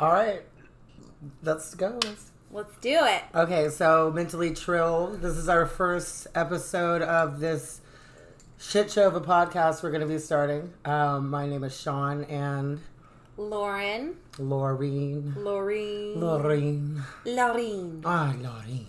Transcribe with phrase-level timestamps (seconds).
[0.00, 0.40] All right,
[1.42, 2.00] let's go.
[2.50, 3.22] Let's do it.
[3.34, 5.08] Okay, so mentally trill.
[5.08, 7.82] This is our first episode of this
[8.58, 10.72] shit show of a podcast we're going to be starting.
[10.86, 12.80] Um, my name is Sean and
[13.36, 14.16] Lauren.
[14.38, 15.34] Laureen.
[15.34, 16.16] Laureen.
[16.16, 17.02] Laureen.
[17.26, 18.00] Laureen.
[18.02, 18.86] Ah, Laureen.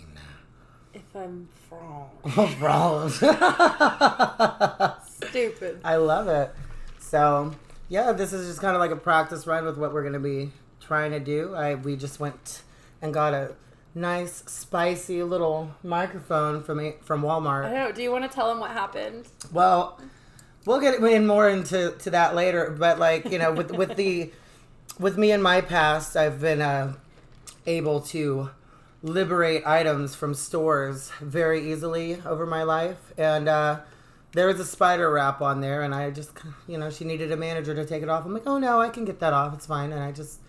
[0.93, 2.09] If I'm wrong.
[2.57, 3.09] Bro.
[5.27, 5.81] Stupid.
[5.83, 6.51] I love it.
[6.99, 7.51] So,
[7.89, 10.19] yeah, this is just kind of like a practice run with what we're going to
[10.19, 10.51] be
[10.91, 11.55] trying to do.
[11.55, 12.63] I we just went
[13.01, 13.53] and got a
[13.95, 17.71] nice, spicy little microphone from a- from I Walmart.
[17.71, 17.91] know.
[17.93, 19.25] Do you want to tell them what happened?
[19.53, 19.97] Well,
[20.65, 22.75] we'll get in more into to that later.
[22.77, 24.31] But like you know, with with the
[24.99, 26.95] with me and my past, I've been uh,
[27.65, 28.49] able to
[29.01, 33.79] liberate items from stores very easily over my life, and uh,
[34.33, 36.31] there was a spider wrap on there, and I just
[36.67, 38.25] you know she needed a manager to take it off.
[38.25, 39.53] I'm like, oh no, I can get that off.
[39.53, 40.39] It's fine, and I just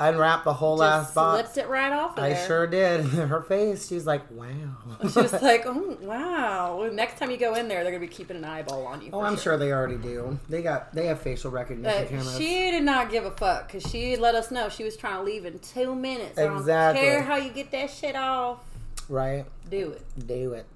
[0.00, 1.52] unwrapped the whole last Just box.
[1.52, 2.46] slipped it right off of I there.
[2.46, 3.00] sure did.
[3.04, 4.46] Her face, she's like, wow.
[5.12, 6.78] She was like, oh, wow.
[6.78, 9.00] Well, Next time you go in there, they're going to be keeping an eyeball on
[9.02, 9.10] you.
[9.12, 10.38] Oh, I'm sure they already do.
[10.48, 12.36] They got they have facial recognition But cameras.
[12.38, 15.22] she did not give a fuck because she let us know she was trying to
[15.22, 16.38] leave in two minutes.
[16.38, 16.72] Exactly.
[16.72, 18.60] I don't care how you get that shit off.
[19.08, 19.44] right?
[19.68, 20.26] Do it.
[20.26, 20.66] Do it.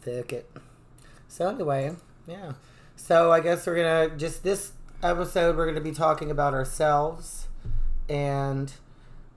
[0.00, 0.50] Fuck it.
[1.28, 1.94] So anyway,
[2.26, 2.52] yeah.
[2.96, 7.45] So I guess we're gonna just this episode we're gonna be talking about ourselves,
[8.08, 8.72] and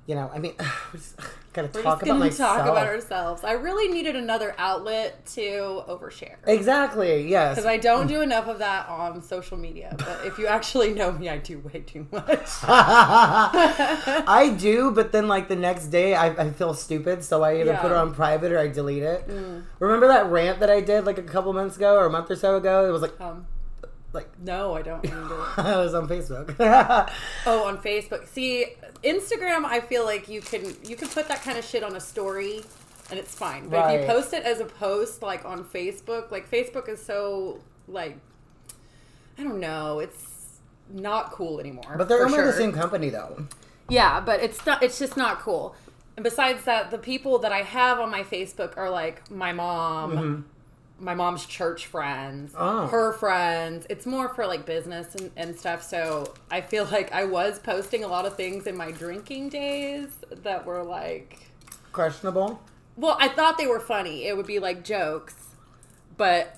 [0.09, 0.53] you know, I mean,
[1.53, 2.57] gotta We're talk about myself.
[2.57, 3.43] talk about ourselves.
[3.43, 6.37] I really needed another outlet to overshare.
[6.47, 7.27] Exactly.
[7.29, 7.55] Yes.
[7.55, 9.93] Because I don't do enough of that on social media.
[9.95, 12.27] But if you actually know me, I do way too much.
[12.63, 17.75] I do, but then like the next day, I, I feel stupid, so I either
[17.77, 19.29] put it on private or I delete it.
[19.77, 22.35] Remember that rant that I did like a couple months ago or a month or
[22.35, 22.87] so ago?
[22.89, 23.45] It was like Um,
[24.13, 25.45] like no, I don't remember.
[25.57, 26.55] I was on Facebook.
[27.45, 28.27] Oh, on Facebook.
[28.27, 28.65] See,
[29.03, 31.99] Instagram, I feel like you can you can put that kind of shit on a
[31.99, 32.61] story,
[33.09, 33.69] and it's fine.
[33.69, 37.59] But if you post it as a post, like on Facebook, like Facebook is so
[37.87, 38.17] like,
[39.37, 40.59] I don't know, it's
[40.91, 41.95] not cool anymore.
[41.97, 42.45] but they're by sure.
[42.45, 43.45] the same company though.
[43.89, 44.83] Yeah, but it's not.
[44.83, 45.75] It's just not cool.
[46.15, 50.11] And besides that, the people that I have on my Facebook are like my mom,
[50.11, 50.41] mm-hmm.
[50.99, 52.87] My mom's church friends, Oh.
[52.87, 53.85] her friends.
[53.89, 55.83] It's more for like business and, and stuff.
[55.83, 60.07] So I feel like I was posting a lot of things in my drinking days
[60.43, 61.39] that were like,
[61.91, 62.61] Questionable.
[62.97, 64.25] well, I thought they were funny.
[64.25, 65.35] It would be like jokes,
[66.17, 66.55] but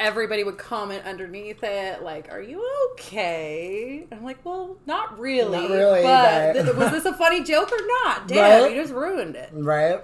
[0.00, 2.60] everybody would comment underneath it like, "Are you
[2.92, 7.70] okay?" I'm like, "Well, not really." Not really, But but- was this a funny joke
[7.70, 8.26] or not?
[8.26, 8.74] Damn, Right.
[8.74, 9.50] you just ruined it.
[9.52, 10.00] Right?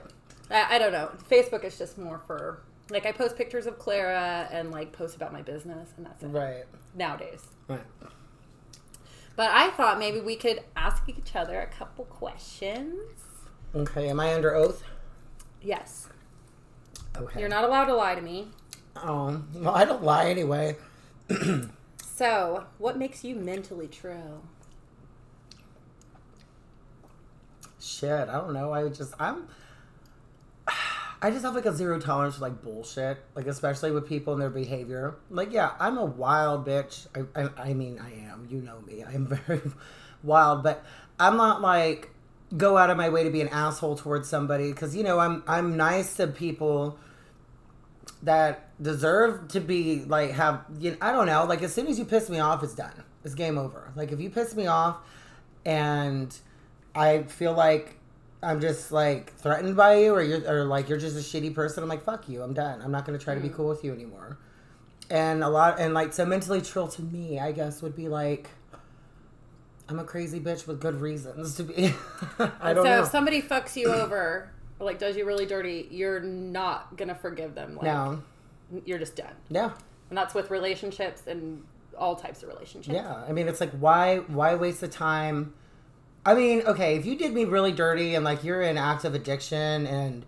[0.50, 1.10] I, I don't know.
[1.28, 5.32] Facebook is just more for like I post pictures of Clara and like post about
[5.32, 6.64] my business, and that's it Right.
[6.94, 7.42] nowadays.
[7.68, 7.80] Right.
[9.36, 12.98] But I thought maybe we could ask each other a couple questions.
[13.74, 14.08] Okay.
[14.08, 14.82] Am I under oath?
[15.62, 16.08] Yes,
[17.16, 17.38] Okay.
[17.40, 18.48] you're not allowed to lie to me.
[18.96, 20.76] Oh, well, I don't lie anyway.
[22.02, 24.42] So, what makes you mentally trill?
[27.80, 28.74] Shit, I don't know.
[28.74, 29.48] I just I'm
[31.22, 34.40] I just have like a zero tolerance for like bullshit, like especially with people and
[34.40, 35.16] their behavior.
[35.28, 37.06] Like, yeah, I'm a wild bitch.
[37.14, 38.46] I, I, I mean, I am.
[38.50, 39.04] You know me.
[39.04, 39.60] I'm very
[40.22, 40.84] wild, but
[41.18, 42.10] I'm not like
[42.56, 45.44] go out of my way to be an asshole towards somebody because you know I'm
[45.46, 46.98] I'm nice to people
[48.22, 51.98] that deserve to be like have you know, I don't know like as soon as
[51.98, 54.96] you piss me off it's done it's game over like if you piss me off
[55.64, 56.36] and
[56.94, 57.99] I feel like
[58.42, 61.82] I'm just like threatened by you or you're or like you're just a shitty person
[61.82, 63.92] I'm like fuck you I'm done I'm not gonna try to be cool with you
[63.92, 64.38] anymore
[65.10, 68.48] and a lot and like so mentally trill to me I guess would be like
[69.88, 71.92] I'm a crazy bitch with good reasons to be
[72.38, 75.88] I don't so know if somebody fucks you over or like does you really dirty,
[75.90, 77.74] you're not gonna forgive them.
[77.74, 78.22] Like, no
[78.84, 79.34] you're just done.
[79.48, 79.72] yeah
[80.08, 81.64] And that's with relationships and
[81.98, 82.94] all types of relationships.
[82.94, 85.54] Yeah, I mean, it's like why why waste the time?
[86.24, 89.86] I mean, okay, if you did me really dirty and like you're in active addiction
[89.86, 90.24] and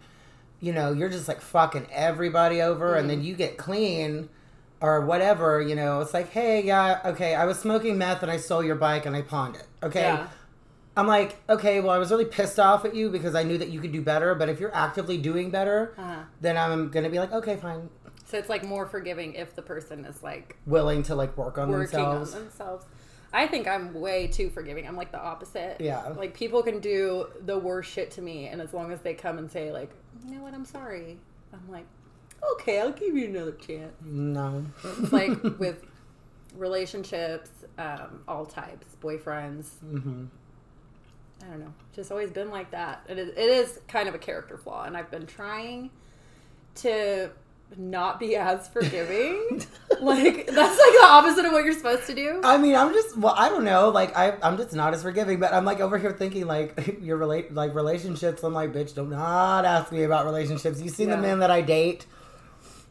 [0.61, 3.09] you know you're just like fucking everybody over, and Mm-hmm.
[3.09, 4.29] then you get clean
[4.81, 8.37] or whatever, you know, it's like, hey, yeah, okay, I was smoking meth and I
[8.37, 9.67] stole your bike and I pawned it.
[9.83, 10.27] Okay, Yeah.
[10.97, 13.69] I'm like, okay, well, I was really pissed off at you because I knew that
[13.71, 14.35] you could do better.
[14.35, 16.23] But if you're actively doing better, Uh-huh.
[16.41, 17.89] then I'm gonna be like, okay, fine,
[18.25, 21.69] So it's like more forgiving if the person is like willing to like work on
[21.71, 22.35] working themselves.
[22.35, 22.85] on themselves.
[23.33, 24.87] I think I'm way too forgiving.
[24.87, 25.79] I'm like the opposite.
[25.81, 26.09] Yeah.
[26.09, 29.39] Like people can do the worst shit to me, and as long as they come
[29.39, 29.91] and say like,
[30.27, 31.19] you know what, I'm sorry,
[31.53, 31.87] I'm like,
[32.55, 33.95] okay, I'll give you another chance.
[34.05, 34.65] No.
[35.11, 35.85] Like with
[36.57, 39.79] relationships, um, all types, boyfriends.
[39.81, 40.25] hmm
[41.43, 43.05] I don't know, just always been like that.
[43.09, 45.91] It is, it is kind of a character flaw, and I've been trying
[46.77, 47.31] to
[47.79, 49.65] not be as forgiving.
[50.01, 52.41] like that's like the opposite of what you're supposed to do.
[52.45, 53.91] I mean, I'm just well, I don't know.
[53.91, 55.41] Like I, I'm just not as forgiving.
[55.41, 58.43] But I'm like over here thinking like your relate like relationships.
[58.43, 60.81] I'm like, bitch, do not ask me about relationships.
[60.81, 61.17] You seen Yeah.
[61.17, 62.07] the men that I date?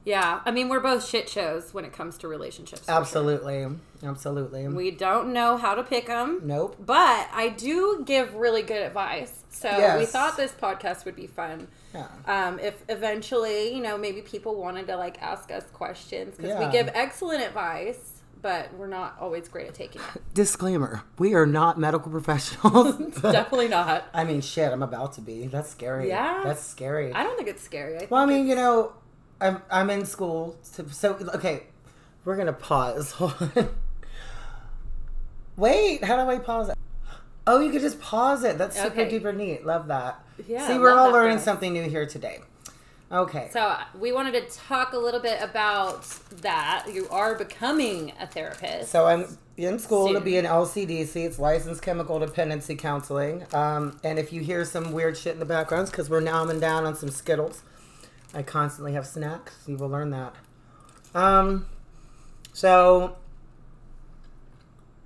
[0.03, 2.81] Yeah, I mean, we're both shit shows when it comes to relationships.
[2.81, 2.95] for sure.
[3.01, 3.67] Absolutely,
[4.03, 4.67] absolutely.
[4.67, 6.41] We don't know how to pick them.
[6.43, 6.75] nope.
[6.83, 9.43] But I do give really good advice.
[9.49, 11.67] So we thought this podcast would be fun.
[11.93, 12.07] Yeah.
[12.25, 16.65] Um, if eventually, you know, maybe people wanted to like ask us questions because Yeah.
[16.65, 20.21] we give excellent advice, but we're not always great at taking it.
[20.33, 22.95] Disclaimer: We are not medical professionals.
[23.21, 24.05] Definitely not.
[24.15, 24.71] I mean, shit.
[24.71, 25.45] I'm about to be.
[25.47, 26.07] That's scary.
[26.07, 26.41] Yeah?
[26.43, 27.13] That's scary.
[27.13, 27.97] I don't think it's scary.
[27.97, 28.93] I think Well, I mean, you know,
[29.41, 31.63] I'm I'm in school, so, so okay.
[32.23, 33.11] We're gonna pause.
[33.17, 33.69] Hold on.
[35.57, 36.77] Wait, how do I pause it?
[37.47, 38.57] Oh, you could just pause it.
[38.57, 39.19] That's super Okay.
[39.19, 39.65] duper neat.
[39.65, 40.23] Love that.
[40.47, 42.39] Yeah, See, we're all learning something new here today.
[43.11, 43.49] Okay.
[43.51, 46.07] So uh, we wanted to talk a little bit about
[46.41, 46.85] that.
[46.93, 48.89] You are becoming a therapist.
[48.89, 51.15] So I'm in school to be an LCDC.
[51.25, 53.45] It's licensed chemical dependency counseling.
[53.53, 56.85] Um, and if you hear some weird shit in the background, because we're now down
[56.85, 57.63] on some Skittles.
[58.33, 59.63] I constantly have snacks.
[59.67, 60.35] You will learn that.
[61.13, 61.65] Um,
[62.53, 63.17] so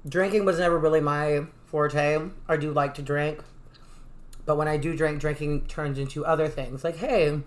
[0.07, 2.19] drinking was never really my forte.
[2.47, 3.39] I do like to drink,
[4.45, 6.83] but when I do drink, drinking turns into other things.
[6.83, 7.39] Like, hey,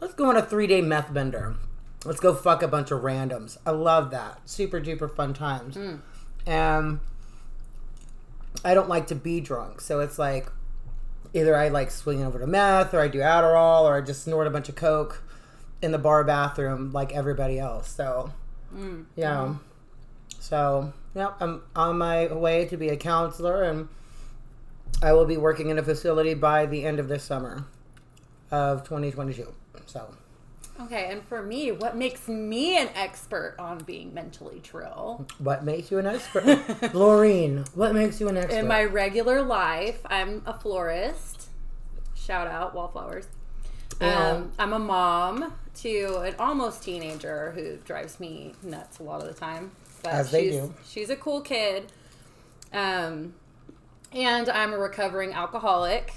[0.00, 1.56] let's go on a three day meth bender.
[2.04, 3.56] Let's go fuck a bunch of randoms.
[3.64, 4.48] I love that.
[4.48, 5.76] Super duper fun times.
[6.46, 7.00] And
[8.64, 9.80] I don't like to be drunk.
[9.80, 10.46] So it's like
[11.34, 14.46] either I like swing over to meth or I do Adderall or I just snort
[14.46, 15.22] a bunch of Coke
[15.82, 17.90] in the bar bathroom like everybody else.
[17.90, 18.32] So,
[18.74, 19.54] mm, yeah.
[20.40, 23.88] So, yeah, I'm on my way to be a counselor and
[25.02, 27.66] I will be working in a facility by the end of this summer
[28.50, 29.52] of 2022.
[29.86, 30.14] So,
[30.80, 35.26] Okay, and for me, what makes me an expert on being mentally trill?
[35.38, 36.44] what makes you an expert?
[36.92, 38.58] Laureen, what makes you an expert?
[38.58, 41.48] In my regular life, I'm a florist.
[42.14, 43.26] Shout out Wallflowers.
[44.00, 49.28] Um, I'm a mom to an almost teenager who drives me nuts a lot of
[49.28, 49.70] the time.
[50.02, 50.74] But As they she's, do.
[50.88, 51.92] She's a cool kid.
[52.72, 53.34] Um,
[54.12, 56.12] and I'm a recovering alcoholic.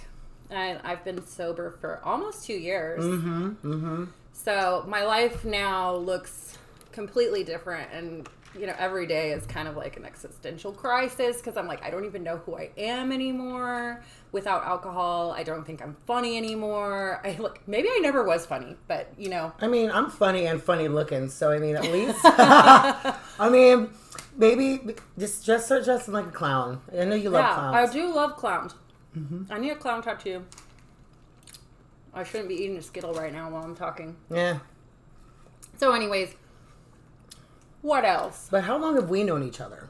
[0.50, 3.04] And I've been sober for almost two years.
[3.04, 4.06] mm-hmm, mm-hmm.
[4.48, 6.58] So my life now looks
[6.94, 11.58] completely different, and you know, every day is kind of like an existential crisis because
[11.58, 14.02] I'm like, I don't even know who I am anymore
[14.32, 15.34] without alcohol.
[15.34, 17.20] I don't think I'm funny anymore.
[17.26, 20.64] I look, maybe I never was funny, but you know, I mean, I'm funny and
[20.64, 22.20] funny looking, so I mean, at least.
[22.24, 23.90] I mean,
[24.38, 26.80] maybe just just start dressing like a clown.
[26.98, 27.90] I know you love yeah, clowns.
[27.90, 27.98] Mm-hmm.
[27.98, 28.76] I do love clowns.
[29.50, 30.46] I need a clown tattoo.
[32.18, 34.16] I shouldn't be eating a Skittle right now while I'm talking.
[34.34, 34.60] Yeah,
[35.78, 36.34] So, anyways,
[37.82, 38.48] what else?
[38.50, 39.88] but how long have we known each other?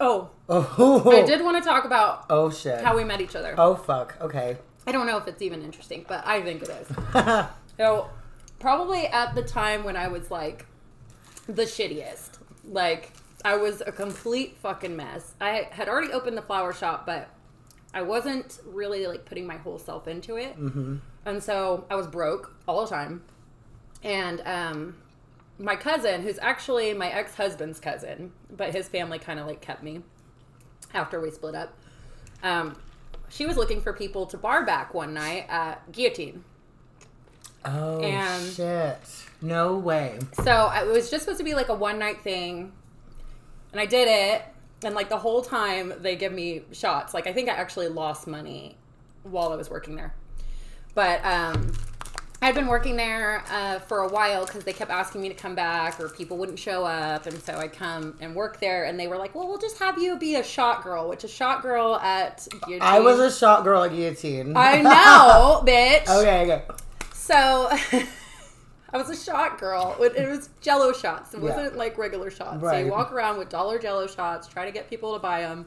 [0.00, 2.80] Oh, Oh, I did want to talk about Oh shit.
[2.82, 3.54] how we met each other.
[3.56, 4.16] oh fuck.
[4.20, 4.58] Okay.
[4.86, 6.88] I don't know if it's even interesting, but I think it is.
[7.76, 8.08] So,
[8.60, 10.66] probably at the time when I was like
[11.48, 12.38] the shittiest.
[12.70, 13.10] Like,
[13.44, 15.32] I was a complete fucking mess.
[15.40, 17.28] I had already opened the flower shop, but
[17.92, 20.56] I wasn't really like putting my whole self into it.
[20.56, 20.96] mm-hmm.
[21.26, 23.22] And so I was broke all the time.
[24.02, 24.96] And um,
[25.58, 29.82] my cousin, who's actually my ex husband's cousin, but his family kind of like kept
[29.82, 30.02] me
[30.92, 31.72] after we split up.
[32.42, 32.76] Um,
[33.28, 36.44] she was looking for people to bar back one night at Guillotine.
[37.64, 38.98] Oh And- shit.
[39.40, 40.18] No way.
[40.42, 42.72] So it was just supposed to be like a one night thing,
[43.72, 44.42] and I did it.
[44.84, 47.14] And like the whole time, they give me shots.
[47.14, 48.76] Like I think I actually lost money
[49.22, 50.14] while I was working there.
[50.94, 51.72] But um,
[52.42, 55.54] I'd been working there uh, for a while because they kept asking me to come
[55.54, 58.84] back, or people wouldn't show up, and so I'd come and work there.
[58.84, 61.28] And they were like, "Well, we'll just have you be a shot girl," which a
[61.28, 62.82] shot girl at Guillotine.
[62.82, 64.56] I was a shot girl at guillotine.
[64.56, 66.08] I know, bitch.
[66.08, 66.42] okay.
[66.52, 66.62] Okay.
[67.12, 67.68] So
[68.92, 69.96] I was a shot girl.
[70.00, 71.34] It it was Jello shots.
[71.34, 71.56] It Yeah.
[71.56, 72.60] wasn't like regular shots.
[72.60, 75.66] So you walk around with dollar Jello shots, try to get people to buy them.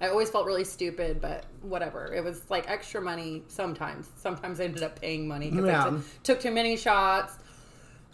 [0.00, 2.12] I always felt really stupid, but whatever.
[2.14, 4.08] It was like extra money sometimes.
[4.16, 5.86] Sometimes I ended up paying money because Yeah.
[5.86, 7.34] I took, took too many shots.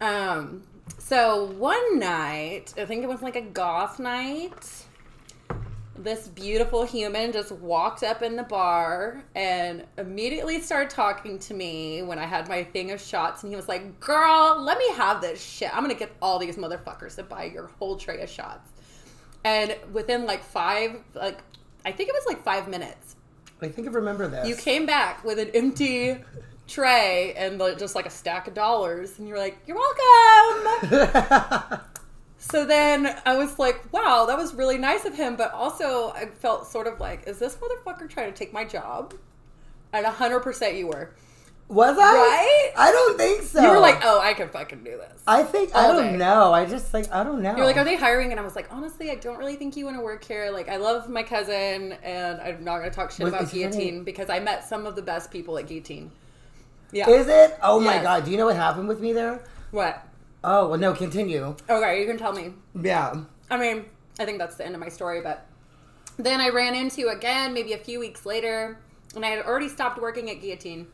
[0.00, 0.62] Um,
[0.99, 4.52] so one night, I think it was like a goth night
[5.99, 12.02] this beautiful human just walked up in the bar and immediately started talking to me
[12.02, 13.43] when I had my thing of shots.
[13.43, 15.75] And he was like, Girl, let me have this shit.
[15.75, 18.71] I'm going to get all these motherfuckers to buy your whole tray of shots.
[19.45, 21.40] And within like five, like,
[21.87, 23.16] I think it was like five minutes,
[23.62, 24.47] I think I remember this.
[24.47, 26.19] You came back with an empty
[26.66, 31.81] tray and like, just like a stack of dollars, and you're like, "You're welcome."
[32.38, 36.26] so then I was like, "Wow, that was really nice of him," but also I
[36.26, 39.14] felt sort of like, "Is this motherfucker trying to take my job?"
[39.93, 41.14] And hundred percent, you were.
[41.68, 42.02] Was I?
[42.02, 42.73] Right?
[42.76, 43.61] I don't think so.
[43.61, 46.16] You were like, "Oh, I can fucking do this." I think I don't day.
[46.16, 46.52] know.
[46.52, 47.56] I just like I don't know.
[47.56, 48.30] You're like, are they hiring?
[48.30, 50.50] And I was like, honestly, I don't really think you want to work here.
[50.52, 54.04] Like, I love my cousin, and I'm not going to talk shit Was- about Guillotine
[54.04, 56.12] because I met some of the best people at Guillotine.
[56.92, 57.11] Yeah.
[57.11, 57.58] Is it?
[57.61, 58.25] Oh my god!
[58.25, 59.42] Do you know what happened with me there?
[59.73, 60.06] what?
[60.44, 60.92] Oh well, no.
[60.92, 61.56] Continue.
[61.68, 62.52] Okay, you can tell me.
[62.80, 63.23] Yeah.
[63.50, 63.87] I mean,
[64.20, 65.46] I think that's the end of my story, but
[66.16, 68.78] then I ran into again maybe a few weeks later,
[69.16, 70.87] and I had already stopped working at Guillotine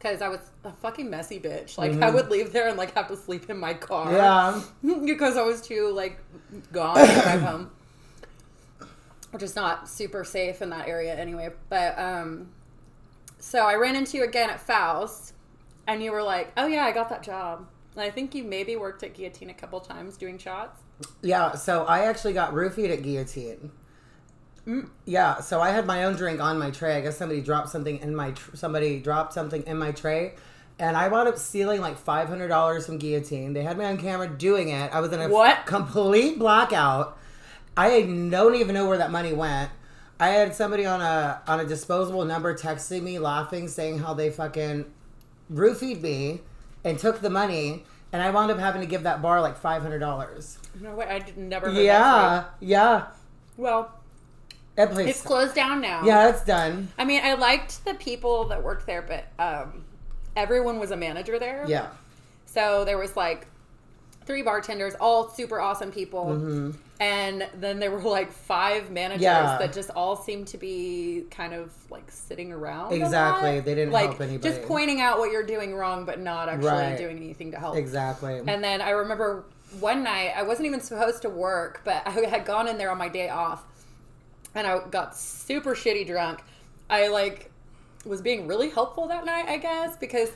[0.00, 1.76] because I was a fucking messy bitch.
[1.76, 4.06] Like, I would leave there and like have to sleep in my car.
[4.06, 4.88] Mm-hmm.
[4.88, 4.96] Yeah.
[5.04, 6.18] because I was too like
[6.72, 7.70] gone to drive home,
[9.30, 11.50] which is not super safe in that area anyway.
[11.68, 12.48] But um,
[13.38, 15.34] so I ran into you again at Faust,
[15.86, 18.76] and you were like, "Oh yeah, I got that job." And I think you maybe
[18.76, 20.80] worked at Guillotine a couple times doing shots.
[21.20, 21.52] Yeah.
[21.56, 23.70] So I actually got roofied at guillotine.
[24.70, 24.88] Mm.
[25.04, 25.40] Yeah.
[25.40, 26.96] So I had my own drink on my tray.
[26.96, 30.34] I guess somebody dropped something in my tr- somebody dropped something in my tray.
[30.78, 33.52] And I wound up stealing like five hundred dollars from guillotine.
[33.52, 34.94] They had me on camera doing it.
[34.94, 35.66] I was in a What?
[35.66, 37.18] complete blackout.
[37.76, 39.70] I don't even know where that money went.
[40.18, 44.30] I had somebody on a on a disposable number texting me, laughing, saying how they
[44.30, 44.84] fucking
[45.52, 46.40] roofied me
[46.84, 49.82] and took the money, and I wound up having to give that bar like five
[49.82, 50.58] hundred dollars.
[50.80, 51.66] No way, I did never.
[51.66, 53.06] Heard That Yeah, yeah.
[53.56, 53.99] well,
[54.76, 55.08] That place.
[55.10, 56.04] it's closed down now.
[56.04, 56.88] yeah, it's done.
[56.98, 59.84] I mean, I liked the people that worked there, but um,
[60.36, 61.64] everyone was a manager there.
[61.68, 61.88] Yeah,
[62.46, 63.46] So there was like
[64.24, 66.26] three bartenders, all super awesome people.
[66.26, 66.70] Mm-hmm.
[67.00, 69.56] And then there were like five managers Yeah.
[69.58, 72.92] that just all seemed to be kind of like sitting around.
[72.92, 73.60] Exactly.
[73.60, 74.54] They didn't like, help anybody.
[74.54, 76.98] Just pointing out what you're doing wrong, but not actually Right.
[76.98, 77.76] doing anything to help.
[77.76, 78.38] exactly.
[78.46, 79.44] And then I remember
[79.80, 82.98] one night, I wasn't even supposed to work, but I had gone in there on
[82.98, 83.64] my day off
[84.54, 86.40] and I got super shitty drunk.
[86.88, 87.50] I like
[88.04, 90.30] was being really helpful that night, I guess, because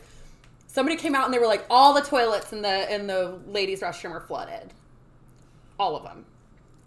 [0.66, 3.80] somebody came out and they were like, all the toilets in the in the ladies'
[3.80, 4.73] restroom are flooded.
[5.78, 6.25] All of them.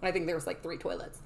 [0.02, 1.20] I think there was like three toilets.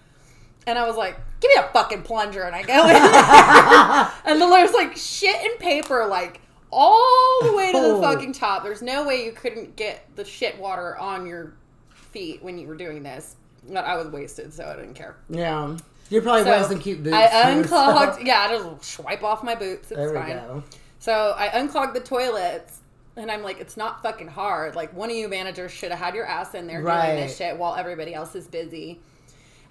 [0.68, 2.44] And I was like, give me a fucking plunger.
[2.44, 2.96] And I go in
[4.32, 6.40] and then there's like shit and paper, like
[6.72, 8.02] all the way to the Oh.
[8.02, 8.64] fucking top.
[8.64, 11.54] There's no way you couldn't get the shit water on your
[11.90, 13.36] feet when you were doing this.
[13.68, 15.18] But I was wasted, so I didn't care.
[15.30, 15.76] yeah,
[16.12, 17.16] you're probably wearing some cute boots.
[17.16, 18.16] I unclogged.
[18.16, 19.90] so- Yeah, I just swipe off my boots.
[19.92, 20.30] It's There we fine.
[20.38, 20.64] go.
[21.00, 22.80] So I unclogged the toilets,
[23.16, 24.76] and I'm like, it's not fucking hard.
[24.76, 27.08] Like one of you managers should have had your ass in there Right.
[27.16, 29.00] doing this shit while everybody else is busy.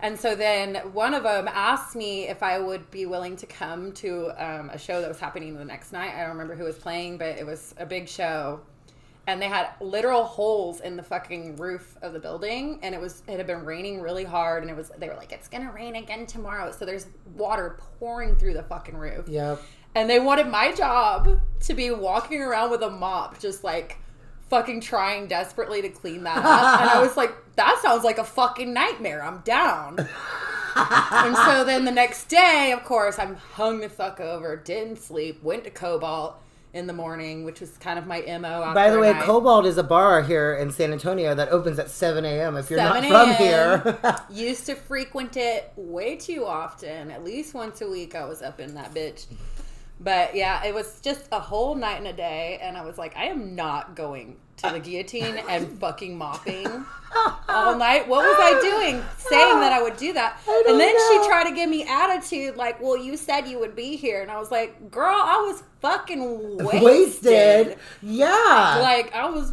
[0.03, 3.93] And so then one of them asked me if I would be willing to come
[3.93, 6.15] to um, a show that was happening the next night.
[6.15, 8.61] I don't remember who was playing, but it was a big show.
[9.31, 13.23] And they had literal holes in the fucking roof of the building, and it was
[13.29, 15.95] it had been raining really hard, and it was they were like it's gonna rain
[15.95, 17.07] again tomorrow, so there's
[17.37, 19.29] water pouring through the fucking roof.
[19.29, 19.63] Yep.
[19.95, 23.99] and they wanted my job to be walking around with a mop just like
[24.49, 26.81] fucking trying desperately to clean that up.
[26.81, 29.23] And i was like that sounds like a fucking nightmare.
[29.23, 30.09] I'm down.
[30.77, 35.43] And so then the next day of course i'm hung the fuck over didn't sleep
[35.43, 36.37] went to cobalt
[36.73, 39.13] in the morning which was kind of my mo By the way.
[39.15, 42.57] Cobalt is a bar here in San Antonio that opens at 7 a.m.
[42.57, 43.99] If you're 7 not from here.
[44.31, 47.11] used to frequent it way too often.
[47.11, 49.27] At least once a week, I was up in that bitch.
[49.99, 53.17] But yeah, it was just a whole night and a day, and I was like,
[53.17, 56.67] I am not going to the guillotine and fucking mopping
[57.49, 58.07] all night.
[58.09, 59.03] What was I doing?
[59.19, 60.41] Saying that I would do that.
[60.69, 61.23] And then know.
[61.23, 64.23] she tried to give me attitude, like, well, you said you would be here.
[64.23, 66.83] And I was like, girl, I was fucking wasted.
[66.83, 67.79] Wasted.
[68.03, 68.79] Yeah.
[68.83, 69.53] Like, I was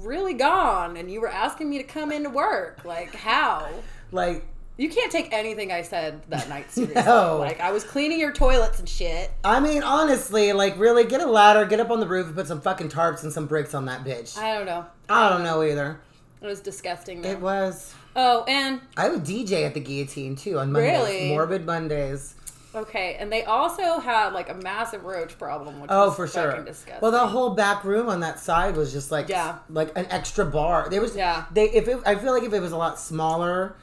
[0.00, 2.84] really gone, and you were asking me to come into work.
[2.84, 3.68] Like, how?
[4.12, 4.44] like,
[4.78, 7.02] You can't take anything I said that night seriously.
[7.02, 7.38] No.
[7.38, 9.30] Like I was cleaning your toilets and shit.
[9.42, 12.46] I mean, honestly, like, really, get a ladder, get up on the roof, and put
[12.46, 14.36] some fucking tarps and some bricks on that bitch.
[14.36, 14.84] I don't know.
[15.08, 15.98] I don't know either.
[16.42, 17.22] It was disgusting.
[17.22, 17.30] Though.
[17.30, 17.94] It was.
[18.14, 20.92] oh, and I would DJ at the guillotine too on Mondays.
[20.92, 21.28] Really?
[21.30, 22.34] Morbid Mondays.
[22.74, 26.62] okay, and they also had like a massive roach problem, which Oh, was for sure.
[26.62, 27.00] disgusting.
[27.00, 29.56] Well, the whole back room on that side was just like Yeah.
[29.70, 30.88] like an extra bar.
[30.90, 31.46] There was Yeah.
[31.50, 33.74] They if it, I feel like if it was a lot smaller,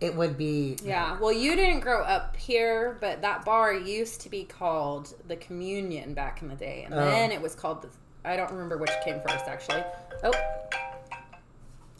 [0.00, 1.18] it would be yeah.
[1.18, 6.14] Well, you didn't grow up here, but that bar used to be called the Communion
[6.14, 7.04] back in the day, and Oh.
[7.04, 7.88] then it was called the.
[8.24, 9.82] I don't remember which came first, actually.
[10.22, 10.32] Oh.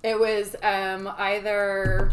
[0.04, 2.12] It was um, either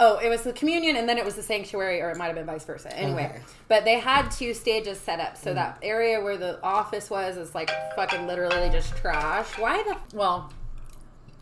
[0.00, 2.36] Oh, it was the communion, and then it was the sanctuary, or it might have
[2.36, 2.96] been vice versa.
[2.96, 3.40] Anyway, Okay.
[3.66, 7.52] but they had two stages set up, so that area where the office was is
[7.52, 9.46] like fucking literally just trash.
[9.58, 10.52] Why the well?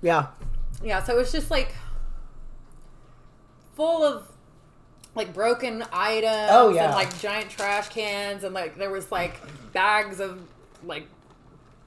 [0.01, 0.29] Yeah.
[0.83, 1.75] Yeah, so it was just like
[3.77, 4.27] full of
[5.15, 6.87] like broken items Oh, yeah.
[6.87, 9.35] and like giant trash cans and like there was like
[9.73, 10.41] bags of
[10.85, 11.07] like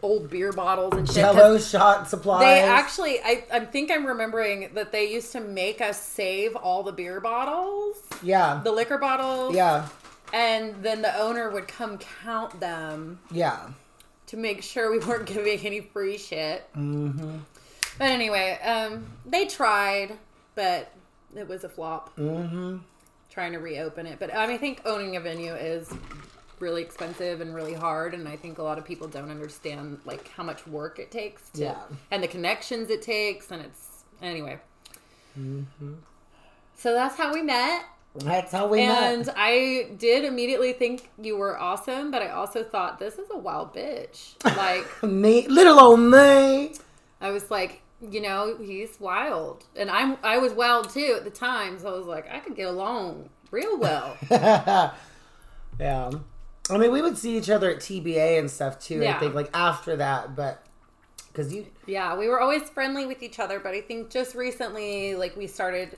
[0.02, 1.16] old beer bottles and shit.
[1.18, 2.42] Jello shot supplies.
[2.44, 6.84] They actually I, I think I'm remembering that they used to make us save all
[6.84, 8.62] the beer bottles, Yeah.
[8.64, 9.54] the liquor bottles.
[9.56, 9.88] Yeah.
[10.34, 13.60] And then the owner would come count them Yeah.
[14.28, 16.68] to make sure we weren't giving any free shit.
[16.76, 17.38] Mm-hmm.
[17.98, 20.18] But anyway, um, they tried,
[20.56, 20.92] but
[21.36, 22.16] it was a flop.
[22.18, 22.78] Mm-hmm.
[23.30, 25.92] Trying to reopen it, but I mean, I think owning a venue is
[26.60, 30.28] really expensive and really hard, and I think a lot of people don't understand like
[30.30, 31.76] how much work it takes to, Yeah.
[32.12, 34.58] and the connections it takes, and it's anyway.
[35.40, 35.94] Mm-hmm.
[36.76, 37.86] So that's how we met.
[38.16, 39.36] That's how we And met.
[39.38, 43.74] I did immediately think you were awesome, but I also thought this is a wild
[43.74, 44.34] bitch.
[44.58, 46.74] Like Me, little old me.
[47.22, 51.30] I was like, you know, he's wild, and I'm I was wild too at the
[51.30, 51.80] time.
[51.80, 54.18] So I was like, I could get along real well.
[54.32, 56.12] yeah.
[56.70, 59.02] I mean, we would see each other at TBA and stuff too.
[59.02, 59.16] Yeah.
[59.16, 60.64] I think like after that, but
[61.28, 65.16] because you, yeah, we were always friendly with each other, but I think just recently,
[65.16, 65.98] like we started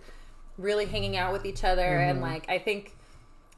[0.58, 2.32] really hanging out with each other, and mm-hmm.
[2.32, 2.96] like I think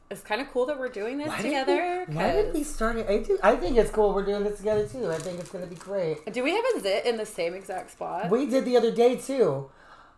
[0.10, 2.06] it's kind of cool that we're doing this why did together.
[2.08, 3.10] we, why did we start it?
[3.10, 4.14] I, do, I think it's cool.
[4.14, 5.10] We're doing this together too.
[5.10, 6.32] I think it's gonna be great.
[6.32, 8.30] Do we have a zit in the same exact spot?
[8.30, 9.70] We did the other day too.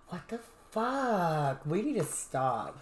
[0.09, 0.39] What the
[0.71, 1.65] fuck?
[1.65, 2.77] We need to stop.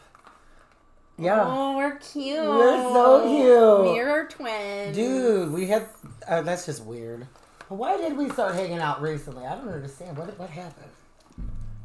[1.17, 1.43] Yeah.
[1.45, 2.39] Oh, we're cute.
[2.43, 3.93] We're so cute.
[3.93, 4.95] Mirror twins.
[4.95, 5.88] Dude, we had.
[6.27, 7.27] Uh, that's just weird.
[7.69, 9.45] Why did we start hanging out recently?
[9.45, 10.17] I don't understand.
[10.17, 10.89] What what happened?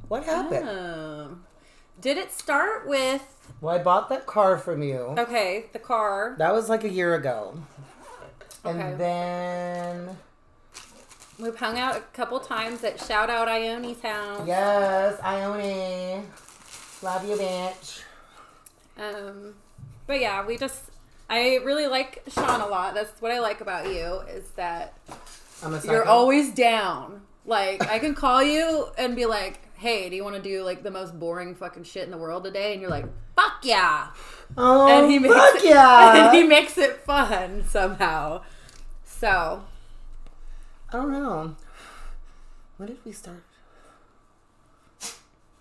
[0.09, 1.39] What happened?
[2.01, 3.23] Did it start with
[3.61, 5.15] Well, I bought that car from you.
[5.19, 6.37] okay, the car.
[6.39, 7.59] That was like a year ago.
[8.65, 8.79] Okay.
[8.81, 10.17] And then
[11.39, 14.43] We've hung out a couple times at Shout Out Ione's house.
[14.47, 16.27] yes, Ione,
[17.03, 18.03] love you, bitch.
[18.99, 19.55] Um,
[20.09, 20.83] but yeah, we just
[21.31, 22.95] I really like Sean a lot.
[22.95, 24.95] That's what I like about you is that
[25.85, 27.23] you're always down.
[27.47, 30.83] Like I can call you and be like, "Hey, do you want to do like
[30.83, 34.09] the most boring fucking shit in the world today?" And you're like, "Fuck yeah!"
[34.57, 36.27] Oh, and he makes fuck it, yeah!
[36.29, 38.43] and he makes it fun somehow.
[39.05, 39.65] So
[40.93, 41.57] I don't know.
[42.77, 43.43] When did we start?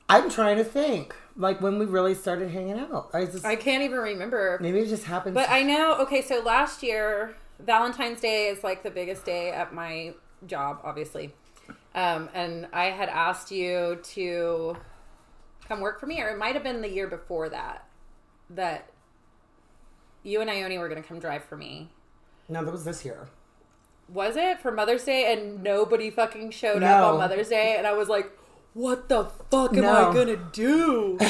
[0.09, 1.15] I'm trying to think.
[1.35, 3.09] Like when we really started hanging out.
[3.13, 4.57] I just I can't even remember.
[4.61, 5.35] maybe it just happened.
[5.35, 5.97] But I know.
[5.99, 10.13] Okay, so last year Valentine's Day is like the biggest day at my
[10.45, 11.33] job, obviously.
[11.97, 14.77] Um, and I had asked you to
[15.67, 17.85] come work for me, or it might have been the year before that.
[18.51, 18.89] That
[20.23, 21.89] you and Ione were going to come drive for me.
[22.47, 23.27] no, that was this year.
[24.09, 25.33] Was it for Mother's Day?
[25.33, 28.31] And nobody fucking showed up on Mother's Day, and I was like,
[28.73, 30.11] "What the fuck am No.
[30.11, 31.29] I gonna do?" was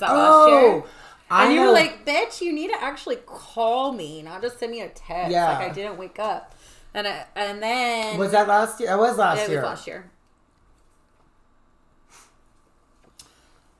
[0.00, 0.82] that last Oh, year?
[1.30, 1.66] I and you know.
[1.68, 5.32] were like, "Bitch, you need to actually call me, not just send me a text."
[5.32, 5.48] Yeah.
[5.58, 6.54] Like I didn't wake up,
[6.98, 8.88] and I, and then was that last year?
[8.88, 9.60] That was last it year.
[9.60, 10.10] was last year.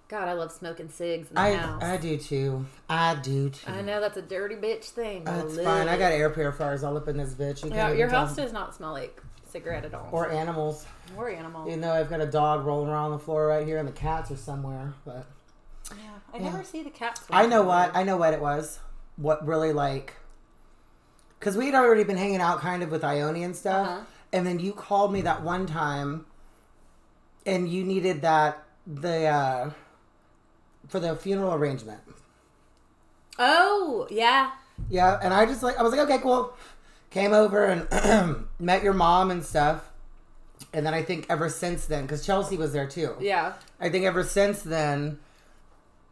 [0.08, 1.82] God, I love smoking cigs in the I house.
[1.82, 2.64] I do too.
[2.88, 3.70] I do too.
[3.70, 5.28] I know that's a dirty bitch thing.
[5.28, 5.86] I That's fine.
[5.86, 7.62] I got air purifiers all up in this bitch.
[7.62, 10.08] You Yeah, your house does not smell like cigarette at all.
[10.10, 10.86] or animals.
[11.14, 11.68] Or animals.
[11.68, 13.92] Even though I've got a dog rolling around on the floor right here, and the
[13.92, 14.94] cats are somewhere.
[15.04, 15.26] But
[15.90, 15.96] Yeah,
[16.32, 17.22] I never see the cats.
[17.30, 18.78] I know what I know what it was.
[19.16, 20.14] What really like,
[21.38, 24.00] because we had already been hanging out kind of with Ione and stuff, Uh-huh.
[24.32, 26.26] and then you called me that one time,
[27.46, 29.70] and you needed that the uh
[30.88, 32.00] for the funeral arrangement.
[33.38, 34.50] Oh yeah,
[34.88, 36.52] Yeah, and I just like I was like, okay, cool.
[37.10, 39.88] Came over and met your mom and stuff,
[40.72, 43.14] and then I think ever since then, because Chelsea was there too.
[43.20, 45.18] yeah, I think ever since then,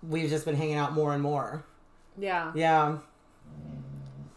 [0.02, 1.64] we've just been hanging out more and more.
[2.16, 2.98] yeah, Yeah,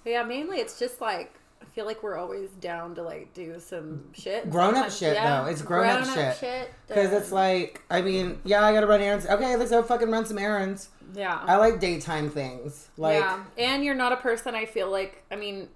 [0.09, 0.23] yeah.
[0.23, 4.49] Mainly, it's just like I feel like we're always down to like do some shit.
[4.49, 5.45] Grown-up Sometimes- shit, though.
[5.45, 6.05] It's grown-up
[6.39, 6.69] shit.
[6.87, 9.25] because it's uh, like I mean, yeah, I gotta run errands.
[9.25, 10.89] Okay, let's go fucking run some errands.
[11.13, 12.89] yeah, I like daytime things.
[12.97, 13.43] Like, yeah.
[13.57, 14.55] And you're not a person.
[14.55, 15.67] I feel like I mean,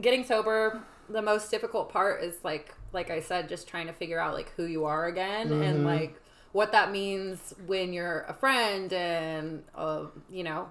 [0.00, 0.82] getting sober.
[1.10, 4.52] The most difficult part is like, like I said, just trying to figure out like
[4.58, 5.62] who you are again Mm-hmm.
[5.62, 6.20] and like
[6.52, 10.68] what that means when you're a friend and uh, you know,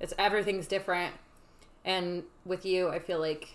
[0.00, 1.14] it's everything's different.
[1.84, 3.48] And with you, I feel like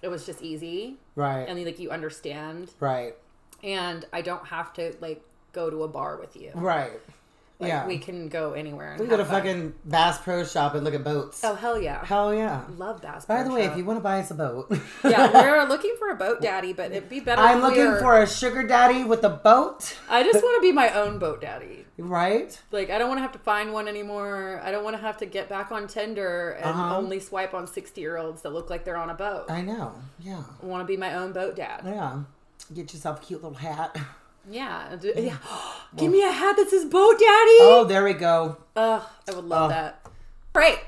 [0.00, 3.14] it was just easy right, and like you understand right,
[3.62, 6.50] and I don't have to like go to a bar with you.
[6.54, 7.00] Right.
[7.60, 7.86] Like, yeah.
[7.86, 8.92] we can go anywhere.
[8.92, 9.42] And We can go to fun.
[9.42, 11.42] fucking Bass Pro Shop and look at boats.
[11.44, 12.04] Oh hell yeah!
[12.04, 12.64] Hell yeah.
[12.76, 13.24] Love Bass.
[13.24, 13.72] By Pro the way, Shop.
[13.72, 14.66] if you want to buy us a boat,
[15.04, 17.40] yeah, we're looking for a boat daddy, but it'd be better.
[17.40, 19.96] I'm looking are- for a sugar daddy with a boat.
[20.08, 21.81] I just want to be my own boat daddy.
[21.98, 22.58] Right?
[22.70, 24.60] Like I don't want to have to find one anymore.
[24.64, 26.96] I don't want to have to get back on Tinder and Uh-huh.
[26.96, 29.44] only swipe on sixty year olds that look like they're on a boat.
[29.50, 29.92] I I know.
[30.18, 30.42] Yeah.
[30.62, 31.82] want to be my own boat dad.
[31.84, 32.20] Yeah.
[32.74, 33.96] Get yourself a cute little hat.
[34.50, 35.36] Yeah, yeah.
[35.96, 37.58] Give me a hat that says boat daddy.
[37.60, 38.56] Oh, there we go.
[38.74, 39.74] Ugh, I would love Oh.
[39.74, 40.04] that.
[40.54, 40.80] Right.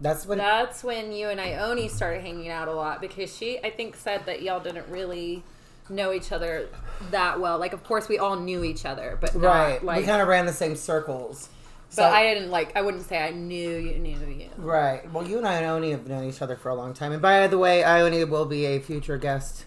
[0.00, 3.70] That's when That's when you and Ione started hanging out a lot because she, I
[3.70, 5.42] think, said that y'all didn't really
[5.88, 6.68] know each other
[7.10, 7.58] that well.
[7.58, 9.84] Like, of course, we all knew each other, but not, right.
[9.84, 11.48] like, we kind of ran the same circles.
[11.96, 12.76] but I didn't like.
[12.76, 14.50] I wouldn't say I knew you knew you.
[14.56, 15.10] Right.
[15.12, 17.12] Well, you and I, Ione have known each other for a long time.
[17.12, 19.64] And by the way, Ione will be a future guest.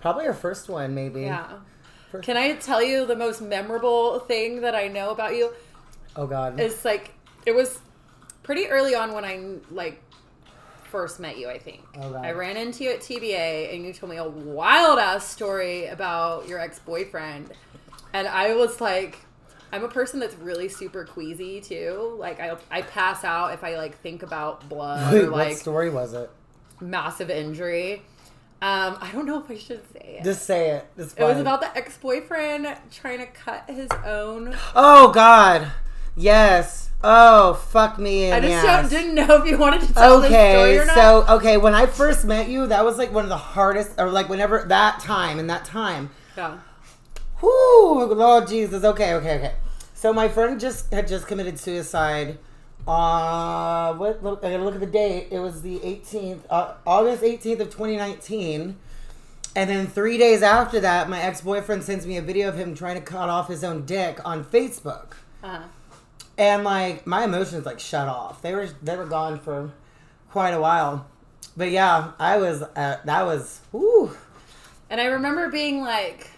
[0.00, 1.22] Probably our first one, maybe.
[1.22, 1.46] Yeah.
[2.10, 5.52] For- Can I tell you the most memorable thing that I know about you?
[6.14, 6.60] Oh, God.
[6.60, 7.12] It's like
[7.44, 7.80] it was
[8.42, 10.00] pretty early on when I like
[10.86, 11.48] first met you.
[11.48, 12.24] I think Oh, God.
[12.24, 16.48] I ran into you at TBA, and you told me a wild ass story about
[16.48, 17.52] your ex boyfriend,
[18.12, 19.18] and I was like.
[19.72, 22.16] I'm a person that's really super queasy too.
[22.20, 26.14] Like I, I pass out if I like think about blood or what story was
[26.14, 26.30] it?
[26.80, 28.02] massive injury.
[28.62, 30.24] Um, I don't know if I should say it.
[30.24, 30.86] Just say it.
[30.96, 34.56] It's It was about the ex boyfriend trying to cut his own.
[34.74, 35.70] Oh, God.
[36.16, 36.90] Yes.
[37.04, 40.42] Oh, fuck me in I just didn't know if you wanted to tell this story
[40.42, 40.94] Okay, or not.
[40.96, 44.10] so okay, when I first met you, that was like one of the hardest, or
[44.10, 46.58] like whenever that time, in that time, yeah.
[47.42, 48.82] Whoo, Lord Jesus.
[48.82, 49.54] Okay, okay, okay.
[49.94, 52.38] So my friend just had just committed suicide.
[52.88, 54.22] Uh, what?
[54.22, 55.28] Look, I gotta look at the date.
[55.30, 58.76] It was the 18th, uh, August 18th of 2019.
[59.54, 62.74] And then three days after that, my ex boyfriend sends me a video of him
[62.74, 65.12] trying to cut off his own dick on Facebook.
[65.42, 65.60] Uh-huh.
[66.38, 68.42] And like my emotions like shut off.
[68.42, 69.72] They were they were gone for
[70.30, 71.06] quite a while.
[71.56, 74.16] But yeah, I was uh, that was whoo.
[74.90, 76.30] And I remember being like,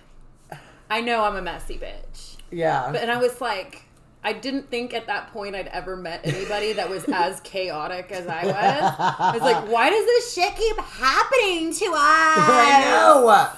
[0.88, 2.36] I know I'm a messy bitch.
[2.50, 2.90] Yeah.
[2.92, 3.87] But, and I was like,
[4.22, 8.26] I didn't think at that point I'd ever met anybody that was as chaotic as
[8.26, 8.54] I was.
[8.54, 11.94] I was like, why does this shit keep happening to us?
[11.96, 13.48] I know.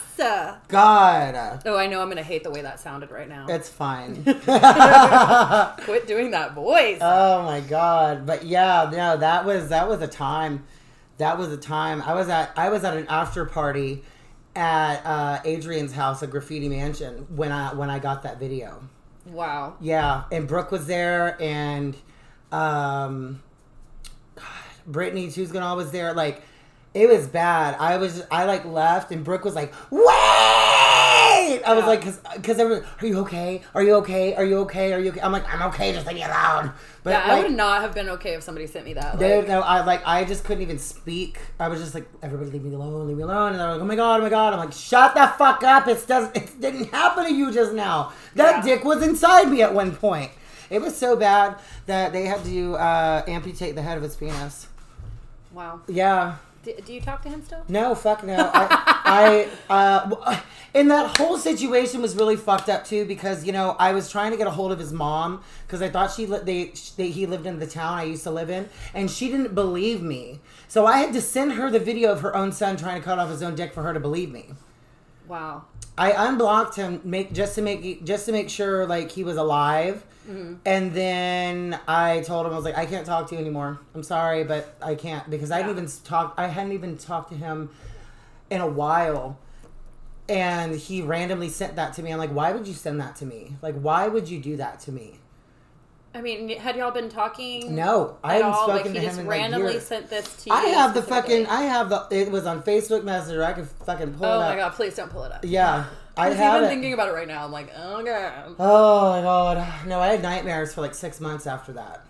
[0.68, 1.62] God.
[1.64, 3.46] Oh, I know I'm going to hate the way that sounded right now.
[3.48, 4.22] It's fine.
[4.22, 6.98] Quit doing that voice.
[7.00, 8.26] oh my god.
[8.26, 10.64] But yeah, no, that was that was a time.
[11.16, 12.02] That was a time.
[12.02, 14.02] I was at I was at an after party
[14.54, 18.82] at uh, Adrian's house, a graffiti mansion, when I when I got that video.
[19.30, 19.76] Wow.
[19.80, 21.96] Yeah, and Brooke was there, and
[22.52, 23.42] um,
[24.34, 24.44] God,
[24.86, 26.12] Brittany was gonna always there.
[26.14, 26.42] Like,
[26.94, 27.76] it was bad.
[27.78, 30.19] I was, I like left, and Brooke was like, "Wait!"
[31.70, 33.62] I was like, "Cause, cause everyone, are you okay?
[33.74, 34.34] Are you okay?
[34.34, 34.92] Are you okay?
[34.92, 37.52] Are you okay?" I'm like, "I'm okay, just leave me alone." But Yeah, I would
[37.52, 39.18] not have been okay if somebody sent me that.
[39.18, 41.38] they Like, no, I like I just couldn't even speak.
[41.58, 43.52] I was just like, everybody leave me alone, leave me alone.
[43.52, 44.52] And they're like, oh my god, oh my god.
[44.52, 45.88] I'm like, shut the fuck up.
[45.88, 48.12] It does it didn't happen to you just now.
[48.34, 48.74] That Yeah.
[48.76, 50.30] dick was inside me at one point.
[50.68, 51.56] It was so bad
[51.86, 54.68] that they had to uh, amputate the head of his penis.
[55.52, 55.80] wow.
[55.88, 56.36] Yeah.
[56.62, 57.64] Do, do you talk to him still?
[57.68, 58.50] No, fuck no.
[58.52, 58.68] I,
[59.04, 60.38] I uh, w-
[60.74, 64.30] and that whole situation was really fucked up too because you know I was trying
[64.32, 67.24] to get a hold of his mom because I thought she li- they, they he
[67.26, 70.40] lived in the town I used to live in and she didn't believe me.
[70.68, 73.18] So I had to send her the video of her own son trying to cut
[73.18, 74.50] off his own dick for her to believe me.
[75.30, 75.66] Wow.
[75.96, 80.04] I unblocked him make just to make just to make sure like he was alive.
[80.28, 80.54] Mm-hmm.
[80.66, 83.78] And then I told him I was like I can't talk to you anymore.
[83.94, 87.36] I'm sorry, but I can't because I hadn't even talked I hadn't even talked to
[87.36, 87.70] him
[88.50, 89.38] in a while.
[90.28, 92.12] And he randomly sent that to me.
[92.12, 93.54] I'm like, why would you send that to me?
[93.62, 95.19] Like, why would you do that to me?
[96.12, 97.74] I mean, had y'all been talking?
[97.74, 98.64] No, I haven't all?
[98.64, 99.86] spoken like, to him just in like randomly years.
[99.86, 100.54] sent this to you.
[100.56, 101.46] I have the fucking.
[101.46, 102.06] I have the.
[102.10, 103.44] It was on Facebook Messenger.
[103.44, 104.72] I could fucking pull Oh it my god!
[104.72, 105.44] Please don't pull it up.
[105.44, 105.84] Yeah,
[106.16, 106.68] I have even it.
[106.68, 107.44] thinking about it right now.
[107.44, 108.56] I'm like, oh god.
[108.58, 109.86] Oh my god!
[109.86, 112.04] No, I had nightmares for like six months after that.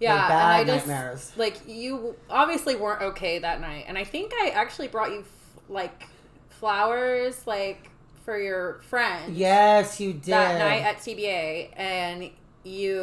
[0.00, 1.32] Yeah, Like, and bad I just nightmares.
[1.36, 5.24] like you obviously weren't okay that night, and I think I actually brought you
[5.68, 6.04] like
[6.48, 7.88] flowers like
[8.24, 10.24] for your friend Yes, you did.
[10.24, 12.30] that night at TBA, and
[12.64, 12.99] you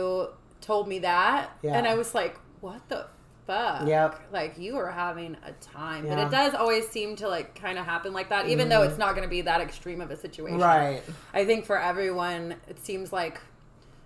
[0.68, 1.78] told me that, Yeah.
[1.78, 3.08] and I was like, what the
[3.48, 3.88] fuck?
[3.88, 4.20] Yep.
[4.34, 6.26] Like you were having a time, but Yeah.
[6.26, 6.28] Mm-hmm.
[6.28, 9.16] it does always seem to like kind of happen like that, even though it's not
[9.16, 10.60] going to be that extreme of a situation.
[10.60, 11.02] right.
[11.34, 13.40] I think for everyone, it seems like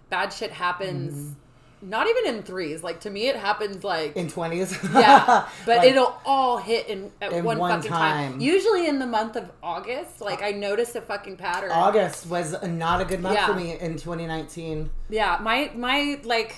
[0.09, 1.33] bad shit happens Mm-hmm.
[1.81, 2.83] Not even in threes.
[2.83, 4.77] Like to me, it happens like in twenties.
[4.93, 8.31] yeah, but it'll all hit in at In one, one fucking time.
[8.33, 8.39] time.
[8.41, 11.71] Usually in the month of August, like I noticed a fucking pattern.
[11.71, 13.47] August was not a good month Yeah.
[13.47, 14.89] for me in 2019.
[15.09, 16.55] Yeah, my my like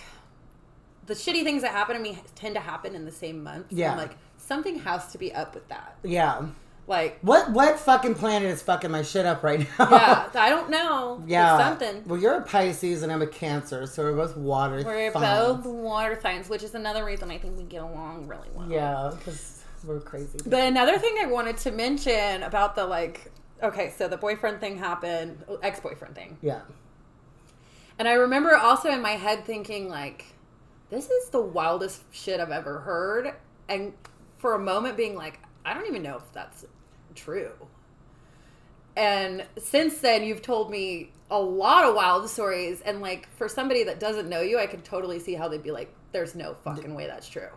[1.06, 3.68] the shitty things that happen to me tend to happen in the same month.
[3.70, 3.92] Yeah.
[3.92, 5.98] I'm like something has to be up with that.
[6.04, 6.48] Yeah.
[6.86, 9.90] Like What what fucking planet is fucking my shit up right now?
[9.90, 11.24] yeah, I don't know.
[11.26, 11.56] yeah.
[11.56, 12.04] It's something.
[12.06, 14.84] Well, you're a Pisces and I'm a Cancer, so we're both water.
[14.86, 15.64] We're signs.
[15.64, 18.70] both water signs, which is another reason I think we get along really well.
[18.70, 20.40] Yeah, because we're crazy.
[20.46, 24.78] But another thing I wanted to mention about the like, okay, so the boyfriend thing
[24.78, 26.38] happened, ex boyfriend thing.
[26.42, 26.62] yeah.
[28.00, 30.26] And I remember also in my head thinking, like,
[30.90, 33.36] this is the wildest shit I've ever heard.
[33.70, 33.94] And
[34.38, 36.66] for a moment being like, I don't even know if that's
[37.16, 37.52] true.
[38.96, 42.82] And since then, you've told me a lot of wild stories.
[42.82, 45.72] And, like, for somebody that doesn't know you, I could totally see how they'd be
[45.72, 47.50] like, there's no fucking way that's true.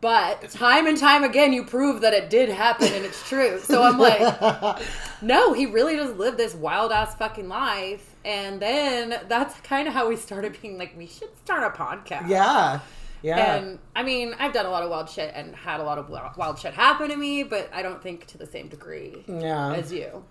[0.00, 3.60] But time and time again, you prove that it did happen and it's true.
[3.60, 4.82] So I'm like,
[5.22, 8.16] no, he really does live this wild ass fucking life.
[8.24, 12.28] And then that's kind of how we started being like, we should start a podcast.
[12.28, 12.80] yeah.
[13.22, 13.54] Yeah.
[13.56, 16.08] And I mean, I've done a lot of wild shit and had a lot of
[16.36, 19.72] wild shit happen to me, but I don't think to the same degree yeah.
[19.74, 20.24] as you.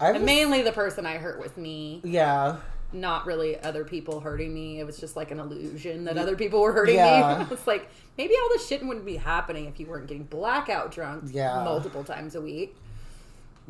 [0.00, 2.56] I was- mainly the person I hurt was me, yeah.
[2.92, 4.78] not really other people hurting me.
[4.78, 7.38] It was just like an illusion that other people were hurting Yeah.
[7.38, 7.46] me.
[7.54, 11.24] it's like maybe all this shit wouldn't be happening if you weren't getting blackout drunk
[11.32, 11.64] Yeah.
[11.64, 12.76] multiple times a week.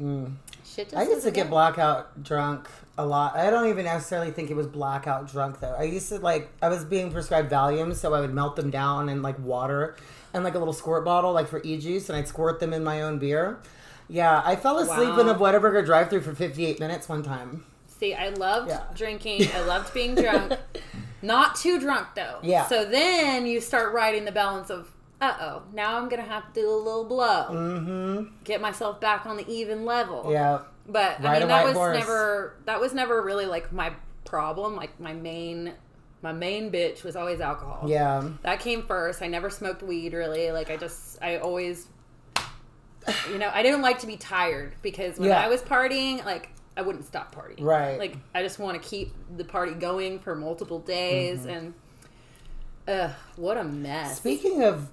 [0.01, 0.33] Mm.
[0.65, 3.37] Shit just I used to get blackout drunk a lot.
[3.37, 5.75] I don't even necessarily think it was blackout drunk though.
[5.79, 9.09] I used to like I was being prescribed Valium, so I would melt them down
[9.09, 9.97] in like water
[10.35, 12.85] and like a little squirt bottle, like for e juice, and I'd squirt them in
[12.85, 13.59] my own beer.
[14.09, 15.39] Yeah, I fell asleep in a Wow.
[15.53, 17.65] Whataburger drive-through for 58 minutes one time.
[17.89, 18.83] See, I loved Yeah.
[18.95, 19.49] drinking.
[19.55, 20.53] I loved being drunk.
[21.23, 22.39] Not too drunk though.
[22.43, 22.67] Yeah.
[22.67, 26.61] So then you start riding the balance of, uh oh, now I'm gonna have to
[26.61, 28.35] do a little blow, Mm-hmm.
[28.45, 30.29] get myself back on the even level.
[30.31, 30.61] Yeah.
[30.89, 31.99] But Ride I mean, that was horse.
[31.99, 33.93] never that was never really like my
[34.25, 34.77] problem.
[34.77, 35.73] Like my main
[36.23, 37.89] my main bitch was always alcohol.
[37.89, 38.29] Yeah.
[38.43, 39.23] That came first.
[39.23, 40.51] I never smoked weed really.
[40.53, 41.89] Like I just I always
[43.31, 45.41] you know, I didn't like to be tired because when Yeah.
[45.41, 47.63] I was partying, like I wouldn't stop partying.
[47.65, 47.99] Right.
[47.99, 51.49] Like I just want to keep the party going for multiple days Mm-hmm.
[51.49, 51.75] and
[52.89, 54.17] ugh, what a mess.
[54.19, 54.89] Speaking of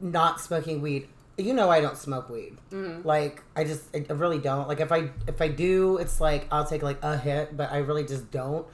[0.00, 2.56] not smoking weed, you know I don't smoke weed.
[2.70, 3.06] Mm-hmm.
[3.06, 4.68] Like I just I really don't.
[4.68, 7.78] Like if I if I do, it's like I'll take like a hit, but I
[7.78, 8.66] really just don't.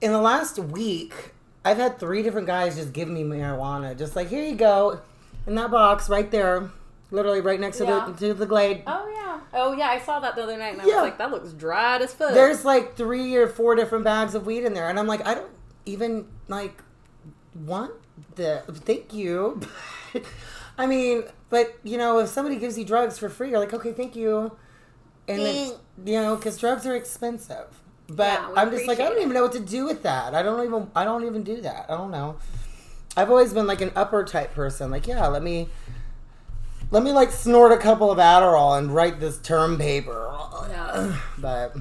[0.00, 1.32] In the last week,
[1.64, 3.96] I've had three different guys just give me marijuana.
[3.98, 5.00] Just like here you go,
[5.46, 6.70] in that box right there,
[7.10, 8.06] literally right next Yeah.
[8.06, 8.82] to the to the glade.
[8.86, 9.40] Oh yeah.
[9.52, 10.94] Oh yeah, I saw that the other night and I Yeah.
[10.96, 12.32] was like, that looks dried as fuck.
[12.32, 15.34] There's like three or four different bags of weed in there, and I'm like, I
[15.34, 15.50] don't
[15.86, 16.82] even like
[17.54, 17.92] want
[18.36, 18.62] the.
[18.68, 19.60] Thank you.
[20.78, 23.92] I mean, but you know, if somebody gives you drugs for free, you're like, okay,
[23.92, 24.56] thank you.
[25.28, 25.72] And then,
[26.04, 27.80] you know, because drugs are expensive.
[28.08, 30.34] But Yeah, I'm just like, I don't even know what to do with that.
[30.34, 31.86] I don't even, I don't even do that.
[31.88, 32.36] I don't know.
[33.16, 34.90] I've always been like an upper type person.
[34.90, 35.68] Like, yeah, let me,
[36.90, 40.36] let me like snort a couple of Adderall and write this term paper.
[40.68, 41.16] Yeah.
[41.38, 41.76] But,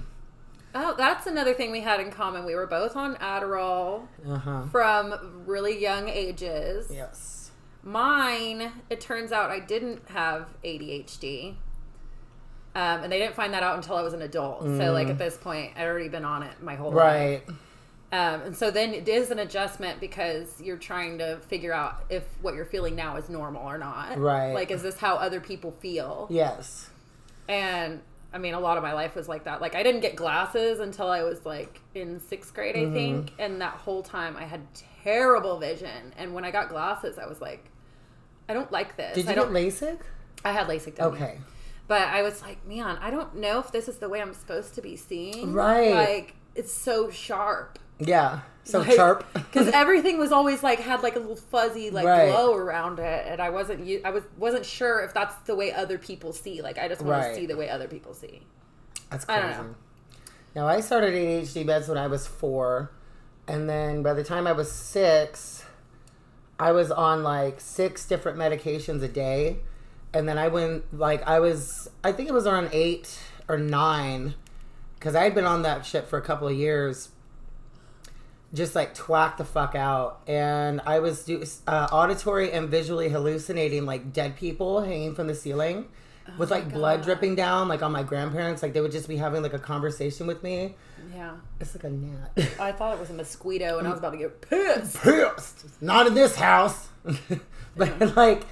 [0.75, 2.45] Oh, that's another thing we had in common.
[2.45, 4.63] We were both on Adderall uh huh.
[4.71, 6.91] from really young ages.
[6.91, 7.51] Yes.
[7.83, 11.55] Mine, it turns out I didn't have ADHD.
[12.75, 14.61] Um, and they didn't find that out until I was an adult.
[14.61, 17.41] So, like, at this point, I'd already been on it my whole life.
[17.47, 17.55] Right.
[18.11, 22.23] Um, and so then it is an adjustment because you're trying to figure out if
[22.41, 24.17] what you're feeling now is normal or not.
[24.17, 24.53] Right.
[24.53, 26.27] Like, is this how other people feel?
[26.29, 26.89] Yes.
[27.47, 28.01] And
[28.31, 29.59] I mean, a lot of my life was like that.
[29.61, 32.91] Like, I didn't get glasses until I was like in sixth grade, Mm-hmm.
[32.91, 33.33] I think.
[33.39, 34.61] And that whole time I had
[35.03, 36.13] terrible vision.
[36.17, 37.65] And when I got glasses, I was like,
[38.47, 39.15] I don't like this.
[39.15, 39.53] Did I you don't.
[39.53, 39.99] get LASIK?
[40.45, 41.13] I had LASIK done.
[41.13, 41.39] Okay.
[41.87, 44.75] But I was like, man, I don't know if this is the way I'm supposed
[44.75, 45.53] to be seeing.
[45.53, 45.91] Right.
[45.91, 47.79] Like, it's so sharp.
[47.99, 48.41] Yeah.
[48.63, 49.25] So Like, sharp.
[49.33, 52.29] because everything was always like had like a little fuzzy like Right.
[52.31, 55.97] glow around it, and I wasn't I was wasn't sure if that's the way other
[55.97, 56.61] people see.
[56.61, 57.29] Like I just want Right.
[57.29, 58.41] to see the way other people see.
[59.09, 59.57] That's I crazy.
[59.57, 59.75] don't know.
[60.55, 62.91] Now I started ADHD meds when I was four,
[63.47, 65.65] and then by the time I was six,
[66.59, 69.59] I was on like six different medications a day,
[70.13, 74.35] and then I went like I was I think it was around eight or nine,
[74.99, 77.09] because I had been on that shit for a couple of years.
[78.53, 83.85] Just like twack the fuck out, and I was do, uh, auditory and visually hallucinating
[83.85, 85.87] like dead people hanging from the ceiling,
[86.37, 88.63] with like blood dripping down, like on my grandparents.
[88.63, 90.75] Like they would just be having like a conversation with me.
[91.13, 91.33] Yeah.
[91.59, 92.59] It's like a gnat.
[92.59, 95.01] I thought it was a mosquito and I was about to get pissed.
[95.01, 95.81] Pissed.
[95.81, 96.89] Not in this house.
[97.75, 98.43] but like,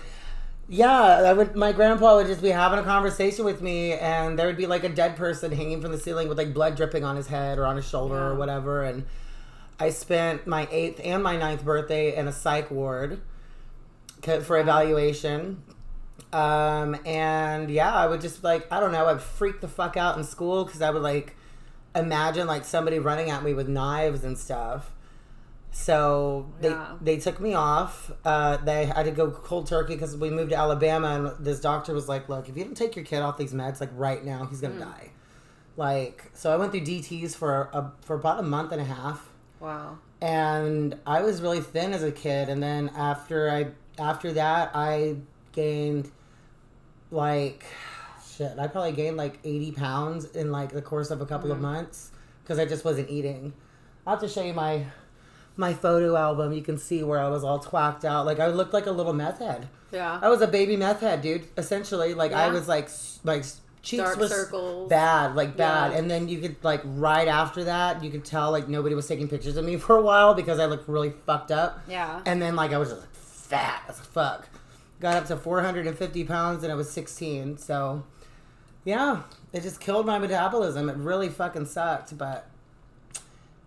[0.69, 1.55] yeah, I would.
[1.55, 4.83] My grandpa would just be having a conversation with me, and there would be like
[4.83, 7.65] a dead person hanging from the ceiling with like blood dripping on his head or
[7.65, 8.83] on his shoulder or whatever.
[8.83, 9.05] And
[9.79, 13.21] I spent my eighth and my ninth birthday in a psych ward
[14.21, 15.63] for evaluation.
[16.33, 20.17] Um, and yeah, I would just like I don't know, I'd freak the fuck out
[20.17, 21.35] in school because I would like
[21.95, 24.91] imagine like somebody running at me with knives and stuff.
[25.71, 26.95] So they Yeah.
[26.99, 28.11] they took me off.
[28.25, 31.93] Uh, they had to go cold turkey because we moved to Alabama, and this doctor
[31.93, 34.45] was like, "Look, if you don't take your kid off these meds like right now,
[34.49, 35.11] he's gonna die."
[35.75, 39.29] Like, so I went through DTS for a, for about a month and a half
[39.59, 39.97] Wow.
[40.21, 42.49] and I was really thin as a kid.
[42.49, 43.67] And then after I
[43.99, 45.15] after that, I
[45.51, 46.11] gained
[47.11, 47.65] like
[48.37, 48.57] shit.
[48.59, 51.73] I probably gained like eighty pounds in like the course of a couple of mm-hmm.
[51.73, 52.11] months
[52.43, 53.53] because I just wasn't eating.
[54.05, 54.85] I'll have to show you my
[55.55, 56.53] my photo album.
[56.53, 58.25] You can see where I was all twacked out.
[58.25, 59.67] Like I looked like a little meth head.
[59.91, 60.19] Yeah.
[60.21, 61.47] I was a baby meth head, dude.
[61.57, 62.89] Essentially, like I was like
[63.23, 63.43] like
[63.87, 64.89] cheeks Dark was circles.
[64.89, 65.91] bad, like bad.
[65.91, 65.97] Yeah.
[65.97, 69.27] And then you could like right after that, you could tell like nobody was taking
[69.27, 71.81] pictures of me for a while because I looked really fucked up.
[71.87, 72.21] Yeah.
[72.25, 74.49] And then like I was just like fat as fuck.
[74.99, 77.57] Got up to 450 pounds and I was 16.
[77.57, 78.03] So
[78.83, 79.23] yeah,
[79.53, 80.89] it just killed my metabolism.
[80.89, 82.49] It really fucking sucked, but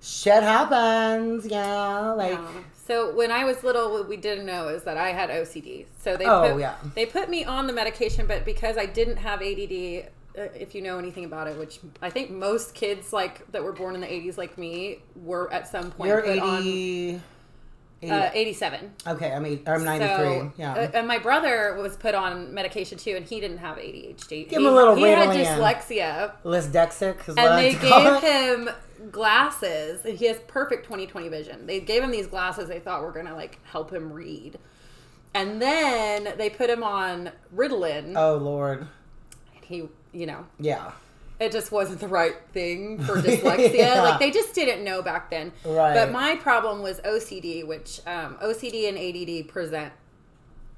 [0.02, 1.46] shit happens.
[1.46, 2.32] Yeah, like.
[2.32, 2.48] Yeah.
[2.86, 5.86] So when I was little, what we didn't know is that I had OCD.
[5.98, 6.74] So they Oh, put, yeah.
[6.96, 10.82] they put me on the medication, but because I didn't have ADD, uh, if you
[10.82, 14.08] know anything about it, which I think most kids like that were born in the
[14.08, 16.40] 80s like me were at some point You're put 80.
[16.40, 17.22] 80 on
[18.08, 18.92] uh, 87.
[19.06, 20.08] okay, I mean, I'm 93.
[20.08, 20.72] So, yeah.
[20.72, 24.48] uh, and my brother was put on medication too, and he didn't have ADHD.
[24.48, 28.20] Give him he, a little He had dyslexia, what and I they like to call
[28.20, 28.70] gave him
[29.10, 33.12] glasses and he has perfect 20/20 vision they gave him these glasses they thought were
[33.12, 34.58] gonna like help him read
[35.32, 38.86] and then they put him on ritalin Oh Lord.
[39.62, 40.92] he you know Yeah.
[41.40, 44.02] It just wasn't the right thing for dyslexia Yeah.
[44.02, 45.94] like they just didn't know back then Right.
[45.94, 49.92] but my problem was ocd which um, ocd and add present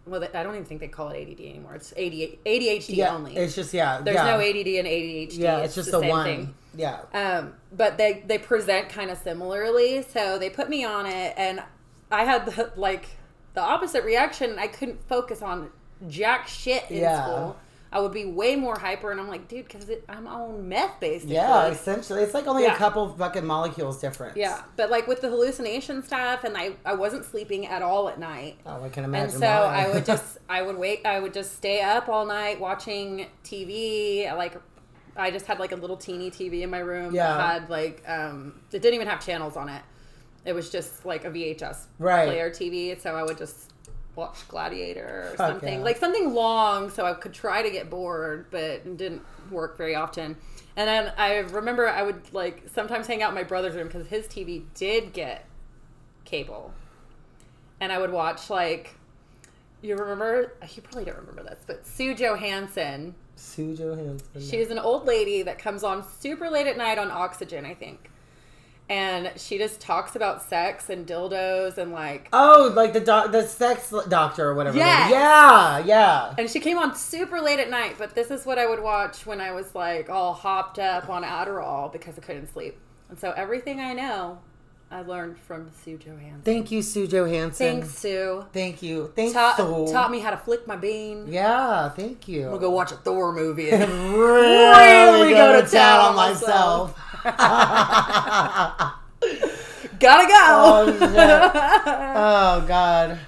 [0.07, 3.15] well i don't even think they call it add anymore it's ADHD, ADHD Yeah.
[3.15, 4.01] only It's just yeah.
[4.01, 4.25] there's yeah.
[4.25, 6.25] no add and adhd Yeah, it's, just the same one.
[6.25, 6.55] thing.
[6.75, 7.01] Yeah.
[7.13, 11.63] Um, but they they present kind of similarly, so they put me on it, and
[12.11, 13.09] I had the, like
[13.53, 14.59] the opposite reaction.
[14.59, 15.71] I couldn't focus on
[16.09, 17.25] jack shit in Yeah.
[17.25, 17.57] school.
[17.93, 21.35] I would be way more hyper, and I'm like, dude, because I'm on meth basically.
[21.35, 22.75] Yeah, essentially, it's like only Yeah.
[22.75, 24.37] a couple fucking molecules different.
[24.37, 28.19] Yeah, but like with the hallucination stuff, and I I wasn't sleeping at all at
[28.19, 28.57] night.
[28.65, 29.31] Oh, I can imagine.
[29.31, 29.85] And so why.
[29.87, 34.35] I would just I would wait I would just stay up all night watching TV
[34.37, 34.55] like
[35.15, 37.29] I just had like a little teeny TV in my room Yeah.
[37.37, 39.83] that had like um it didn't even have channels on it.
[40.47, 42.27] It was just like a VHS Right.
[42.27, 43.72] player TV, so I would just
[44.15, 45.79] watch Gladiator or Fuck something.
[45.79, 45.85] yeah.
[45.85, 49.95] Like something long so I could try to get bored, but it didn't work very
[49.95, 50.37] often.
[50.77, 54.07] And then I remember I would like sometimes hang out in my brother's room because
[54.07, 55.45] his TV did get
[56.25, 56.73] cable.
[57.81, 58.95] And I would watch like
[59.83, 63.15] you remember you probably don't remember this, but Sue Johanson.
[63.35, 64.41] Sue Johanson.
[64.41, 68.11] She's an old lady that comes on super late at night on oxygen, I think.
[68.93, 73.43] And she just talks about sex and dildos and like Oh, like the doc, the
[73.47, 74.77] sex doctor or whatever.
[74.77, 75.11] Yes.
[75.11, 76.35] Yeah, yeah.
[76.37, 79.25] and she came on super late at night, but this is what I would watch
[79.25, 82.77] when I was like all hopped up on Adderall because I couldn't sleep.
[83.09, 84.41] And so everything I know,
[84.91, 86.43] I learned from Sue Johanson.
[86.45, 87.81] Thank you, Sue Johanson.
[87.81, 88.45] Thanks, Sue.
[88.53, 89.11] Thank you.
[89.17, 89.89] Thanks, Taught, Sue.
[89.91, 91.33] taught me how to flick my bean.
[91.33, 92.43] Yeah, thank you.
[92.51, 93.71] We'll go watch a Thor movie.
[93.71, 96.99] and really, Really go, go to to town on town on myself.
[99.99, 100.99] Gotta oh, go.
[100.99, 101.11] shit.
[101.17, 103.19] oh God.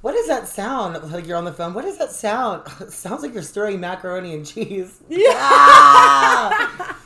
[0.00, 1.12] What is that sound?
[1.12, 1.74] Like you're on the phone.
[1.74, 2.62] What is that sound?
[2.80, 5.00] It sounds like you're stirring macaroni and cheese.
[5.34, 6.98] Ah!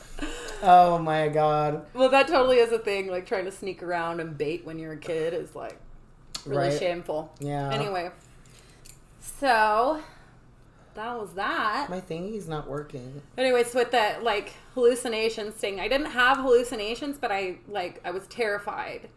[0.63, 1.85] oh my God.
[1.93, 3.07] well, that totally is a thing.
[3.07, 5.77] Like trying to sneak around and bait when you're a kid is like
[6.45, 6.79] really Right.
[6.79, 7.31] shameful.
[7.39, 7.69] Yeah.
[7.71, 8.09] Anyway,
[9.19, 10.01] so
[10.97, 11.87] that was that.
[11.89, 13.21] My thingy's not working.
[13.37, 18.27] Anyways, with the like hallucinations thing, I didn't have hallucinations, but I like I was
[18.27, 19.07] terrified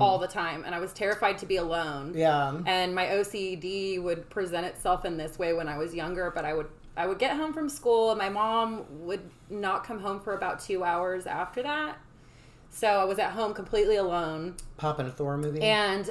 [0.00, 2.08] all the time, and I was terrified to be alone.
[2.14, 2.18] Mm-hmm.
[2.18, 2.60] Yeah.
[2.66, 6.30] and my OCD would present itself in this way when I was younger.
[6.34, 9.20] But I would I would get home from school, and my mom would
[9.50, 11.98] not come home for about two hours after that.
[12.70, 15.60] So I was at home completely alone, Popping a Thor movie.
[15.60, 16.10] and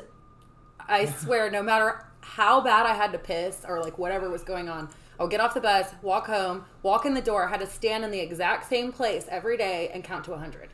[0.87, 4.67] I swear, no matter how bad I had to piss or like whatever was going
[4.67, 7.67] on, I would get off the bus, walk home, walk in the door, had to
[7.67, 10.69] stand in the exact same place every day and count to 100.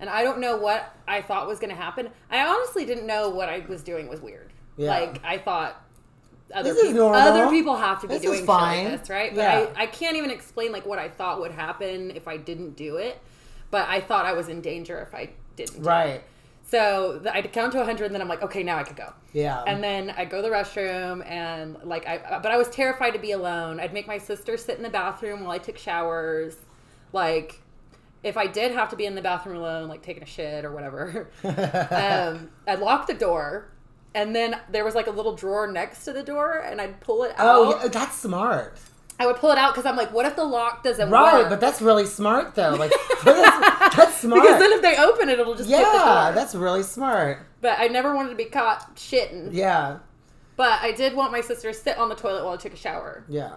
[0.00, 2.10] And I don't know what I thought was going to happen.
[2.30, 4.52] I honestly didn't know what I was doing was weird.
[4.76, 4.90] Yeah.
[4.98, 5.82] Like I thought
[6.52, 8.84] other This is people other people have to be This is doing fine.
[8.90, 9.34] like this, right?
[9.34, 9.66] But Yeah.
[9.76, 12.96] I, I can't even explain like what I thought would happen if I didn't do
[12.96, 13.20] it.
[13.70, 15.82] But I thought I was in danger if I didn't.
[15.82, 16.24] do it.
[16.70, 19.12] So the, I'd count to 100 and then I'm like, okay, now I could go.
[19.32, 19.64] Yeah.
[19.66, 23.18] And then I'd go to the restroom and like I but I was terrified to
[23.18, 23.80] be alone.
[23.80, 26.54] I'd make my sister sit in the bathroom while I took showers.
[27.12, 27.60] Like
[28.22, 30.70] if I did have to be in the bathroom alone, like taking a shit or
[30.72, 33.72] whatever, um, I'd lock the door
[34.14, 37.24] and then there was like a little drawer next to the door and I'd pull
[37.24, 37.56] it out.
[37.56, 38.78] oh, yeah, that's smart.
[39.20, 41.42] I would pull it out because I'm like, what if the lock doesn't Right, work?
[41.42, 42.70] Right, but that's really smart though.
[42.74, 42.90] Like
[43.24, 44.42] that's, that's smart.
[44.42, 47.46] because then if they open it, it'll just yeah, that's really smart.
[47.60, 49.50] But I never wanted to be caught shitting.
[49.52, 49.98] Yeah,
[50.56, 52.76] But I did want my sister to sit on the toilet while I took a
[52.76, 53.24] shower.
[53.28, 53.52] yeah.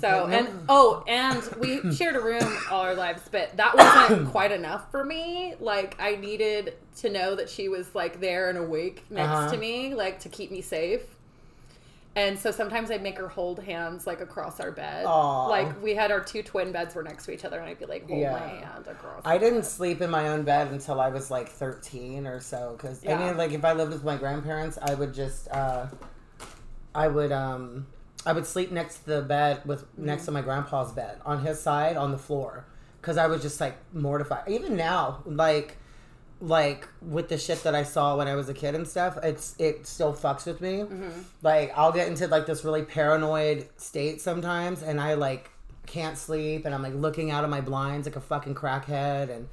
[0.00, 4.28] So Okay, and oh, and we shared a room all our lives, but that wasn't
[4.30, 5.54] quite enough for me.
[5.60, 9.50] Like I needed to know that she was like there and awake next Uh-huh.
[9.52, 11.00] to me, like to keep me safe.
[12.16, 15.04] And so sometimes I'd make her hold hands like across our bed.
[15.06, 15.46] Aw.
[15.46, 17.86] Like we had our two twin beds were next to each other, and I'd be
[17.86, 18.32] like, hold Yeah.
[18.32, 19.22] my hand across.
[19.24, 19.66] I didn't bed.
[19.66, 22.74] sleep in my own bed until I was like 13 or so.
[22.76, 25.86] Because, I mean, like, if I lived with my grandparents, I would just, uh,
[26.94, 27.86] I would, um,
[28.26, 31.60] I would sleep next to the bed with, next to my grandpa's bed on his
[31.60, 32.64] side on the floor.
[33.00, 34.48] Because I was just, like, mortified.
[34.48, 35.76] Even now, like,
[36.40, 39.54] like with the shit that I saw when I was a kid and stuff, it's
[39.58, 40.80] it still fucks with me.
[40.80, 41.22] Mm-hmm.
[41.42, 45.50] Like I'll get into like this really paranoid state sometimes, and I like
[45.86, 49.48] can't sleep, and I'm like looking out of my blinds like a fucking crackhead, and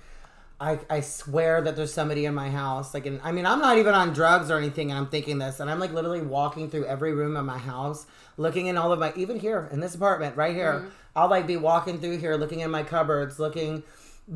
[0.59, 2.93] I I swear that there's somebody in my house.
[2.93, 5.59] Like, and I mean, I'm not even on drugs or anything, and I'm thinking this,
[5.59, 8.05] and I'm like literally walking through every room in my house,
[8.37, 10.89] looking in all of my, even here in this apartment right here, mm-hmm.
[11.15, 13.81] I'll like be walking through here, looking in my cupboards, looking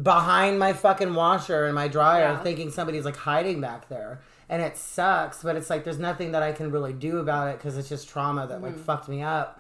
[0.04, 2.44] behind my fucking washer and my dryer Yeah.
[2.44, 6.44] thinking somebody's like hiding back there and it sucks but it's like there's nothing that
[6.44, 8.66] i can really do about it because it's just trauma that Mm-hmm.
[8.66, 9.60] like fucked me up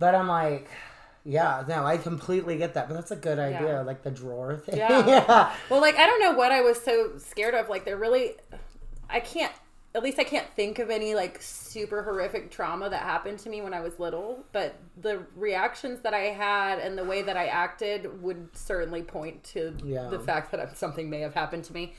[0.00, 0.68] but i'm like
[1.24, 3.80] yeah no i completely get that but that's a good idea Yeah.
[3.82, 5.06] like the drawer thing Yeah.
[5.06, 7.68] yeah Well, like I don't know what I was so scared of.
[7.68, 8.32] Like they're really,
[9.08, 9.52] I can't.
[9.94, 13.60] At least I can't think of any like super horrific trauma that happened to me
[13.60, 14.42] when I was little.
[14.52, 19.44] But the reactions that I had and the way that I acted would certainly point
[19.52, 20.08] to Yeah.
[20.08, 21.92] the fact that something may have happened to me.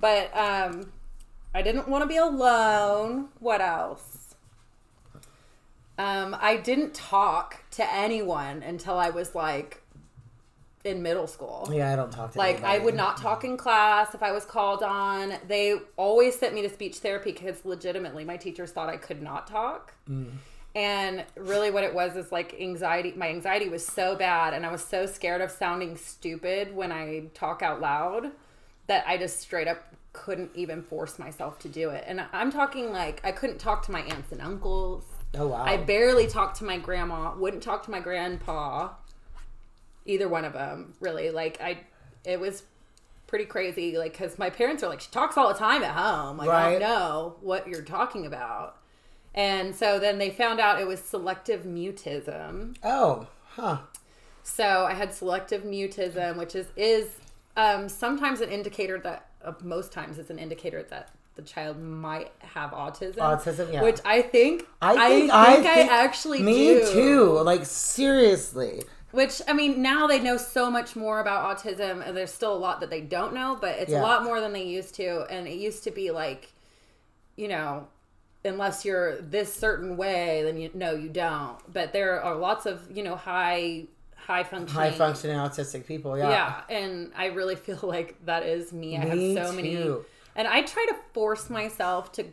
[0.00, 0.92] But um,
[1.54, 3.28] I didn't want to be alone.
[3.38, 4.34] What else?
[5.96, 9.82] Um, I didn't talk to anyone until I was like
[10.84, 11.68] in middle school.
[11.72, 14.44] yeah i don't talk to Like I would not talk in class if I was
[14.44, 15.34] called on.
[15.46, 19.46] They always sent me to speech therapy because legitimately my teachers thought I could not
[19.46, 19.94] talk.
[20.08, 20.30] Mm.
[20.74, 24.70] And really what it was is like anxiety my anxiety was so bad and I
[24.70, 28.30] was so scared of sounding stupid when I talk out loud
[28.86, 32.04] that I just straight up couldn't even force myself to do it.
[32.06, 35.04] And I'm talking like I couldn't talk to my aunts and uncles.
[35.36, 38.90] oh wow I barely talked to my grandma, wouldn't talk to my grandpa.
[40.08, 41.30] Either one of them, really.
[41.30, 41.78] Like I,
[42.24, 42.64] it was
[43.28, 43.96] pretty crazy.
[43.96, 46.38] Like because my parents are like, she talks all the time at home.
[46.38, 48.78] Like I don't know what you're talking about.
[49.34, 52.76] And so then they found out it was selective mutism.
[52.82, 53.78] oh huh
[54.42, 57.18] So I had selective mutism, which is is
[57.56, 62.32] um, sometimes an indicator that uh, most times it's an indicator that the child might
[62.38, 63.18] have autism.
[63.18, 63.82] Autism, yeah.
[63.82, 66.92] Which I think i think i, think I, think, actually me do.
[66.92, 72.16] too like seriously Which I mean, now they know so much more about autism, and
[72.16, 74.00] there's still a lot that they don't know, but it's Yeah.
[74.00, 75.24] a lot more than they used to.
[75.30, 76.52] And it used to be like,
[77.36, 77.88] you know,
[78.44, 81.56] unless you're this certain way, then you no, you don't.
[81.72, 83.84] But there are lots of you know high
[84.14, 88.72] high functioning high functioning autistic people yeah Yeah, and I really feel like that is
[88.74, 88.96] me.
[88.96, 89.74] I have so many,
[90.36, 92.26] and I try to force myself to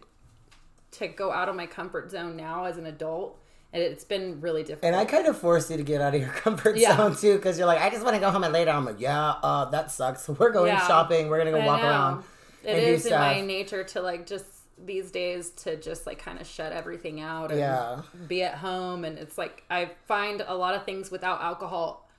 [0.92, 3.38] to go out of my comfort zone now as an adult,
[3.76, 4.86] and it's been really difficult.
[4.86, 6.96] And I kind of forced you to get out of your comfort Yeah.
[6.98, 8.78] zone too, because you're like, I just want to go home and lay down.
[8.78, 10.28] I'm like, yeah, uh, that sucks.
[10.40, 10.88] We're going Yeah.
[10.88, 11.28] shopping.
[11.30, 11.88] We're gonna go I walk know.
[11.88, 12.24] around.
[12.64, 14.46] It is in my nature to like just
[14.86, 18.02] these days to just like kind of shut everything out and Yeah.
[18.28, 22.10] be at home and it's like I find a lot of things without alcohol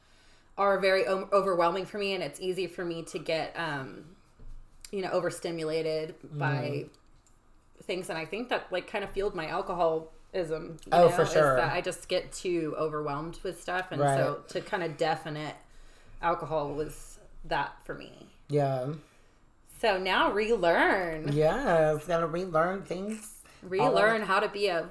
[0.57, 4.05] are very o- overwhelming for me and it's easy for me to get um
[4.91, 6.87] you know overstimulated by
[7.83, 11.23] things and I think that like kind of fueled my alcoholism you Oh, know, for
[11.23, 11.57] is sure.
[11.57, 14.17] that I just get too overwhelmed with stuff and Right.
[14.19, 15.55] so to kind of deafen it
[16.23, 18.89] alcohol was that for me Yeah,
[19.81, 21.33] so now relearn.
[21.33, 21.95] yeah.
[21.95, 23.43] It's gotta relearn things.
[23.63, 24.89] Relearn how to be a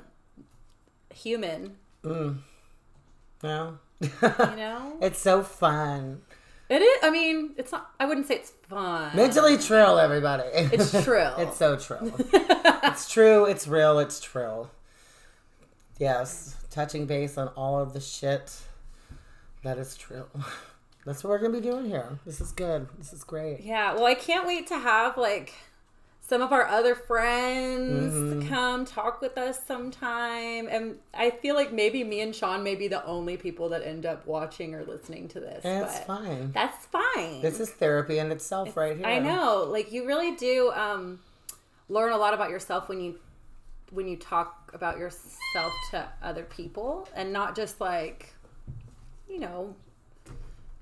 [1.14, 1.76] human.
[2.04, 2.38] Mm.
[3.44, 3.78] No.
[4.02, 6.22] You know, it's so fun.
[6.70, 7.00] it is.
[7.04, 7.92] I mean, it's not.
[8.00, 9.16] I wouldn't say it's fun.
[9.16, 10.44] Mentally trill, everybody.
[10.54, 11.36] It's trill.
[11.38, 12.14] it's so trill.
[12.34, 13.46] it's true.
[13.46, 14.00] It's real.
[14.00, 14.70] It's trill.
[16.00, 18.54] Yes, touching base on all of the shit
[19.64, 20.26] that is true.
[21.06, 22.18] That's what we're gonna be doing here.
[22.26, 22.88] This is good.
[22.98, 23.62] This is great.
[23.62, 25.54] Yeah, well, I can't wait to have like
[26.20, 28.50] some of our other friends Mm-hmm.
[28.50, 30.68] come talk with us sometime.
[30.68, 34.06] And I feel like maybe me and Sean may be the only people that end
[34.08, 35.64] up watching or listening to this.
[35.64, 36.52] And it's fine.
[36.52, 37.42] That's fine.
[37.42, 39.06] This is therapy in itself, right here.
[39.06, 39.68] I know.
[39.70, 41.20] Like you really do um,
[41.90, 43.20] learn a lot about yourself when you
[43.92, 48.34] when you talk about yourself to other people and not just like
[49.30, 49.76] you know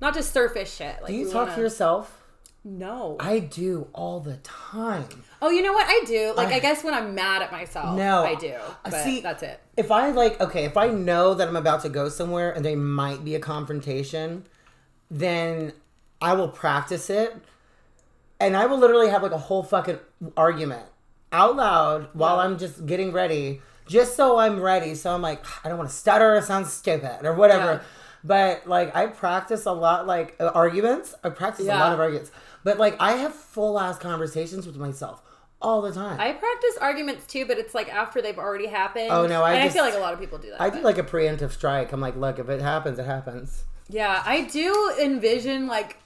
[0.02, 0.98] not just surface shit.
[1.02, 2.20] Like Do you talk wanna- to yourself?
[2.66, 3.18] No.
[3.20, 5.08] I do all the time.
[5.42, 5.86] Oh, you know what?
[5.88, 6.34] I do.
[6.36, 8.24] Like, I, I- guess when I'm mad at myself, No.
[8.24, 8.54] I do.
[8.54, 9.60] Uh, but see- that's it.
[9.76, 12.78] If I like, okay, if I know that I'm about to go somewhere and there
[12.78, 14.46] might be a confrontation,
[15.12, 15.74] then
[16.22, 17.36] I will practice it.
[18.40, 20.00] And I will literally have like a whole fucking
[20.38, 20.86] argument
[21.34, 22.44] out loud while Yeah.
[22.44, 24.96] I'm just getting ready, just so I'm ready.
[24.96, 27.74] So I'm like, I don't want to stutter or sound stupid or whatever.
[27.74, 27.80] Yeah.
[28.24, 31.14] But like, I practice a lot, like uh, arguments.
[31.24, 32.32] I practice a lot of arguments.
[32.64, 35.22] But like, I have full ass conversations with myself
[35.62, 36.20] all the time.
[36.20, 39.10] I practice arguments too, but it's like after they've already happened.
[39.10, 40.62] Oh, no, I and I feel like a lot of people do that.
[40.62, 41.92] I do like a preemptive strike.
[41.92, 43.64] I'm like, look, if it happens, it happens.
[43.90, 45.98] Yeah, I do envision like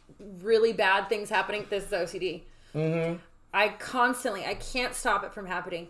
[0.42, 1.66] really bad things happening.
[1.70, 2.44] This is OCD.
[2.74, 3.18] Mm-hmm.
[3.58, 5.88] I constantly, I can't stop it from happening.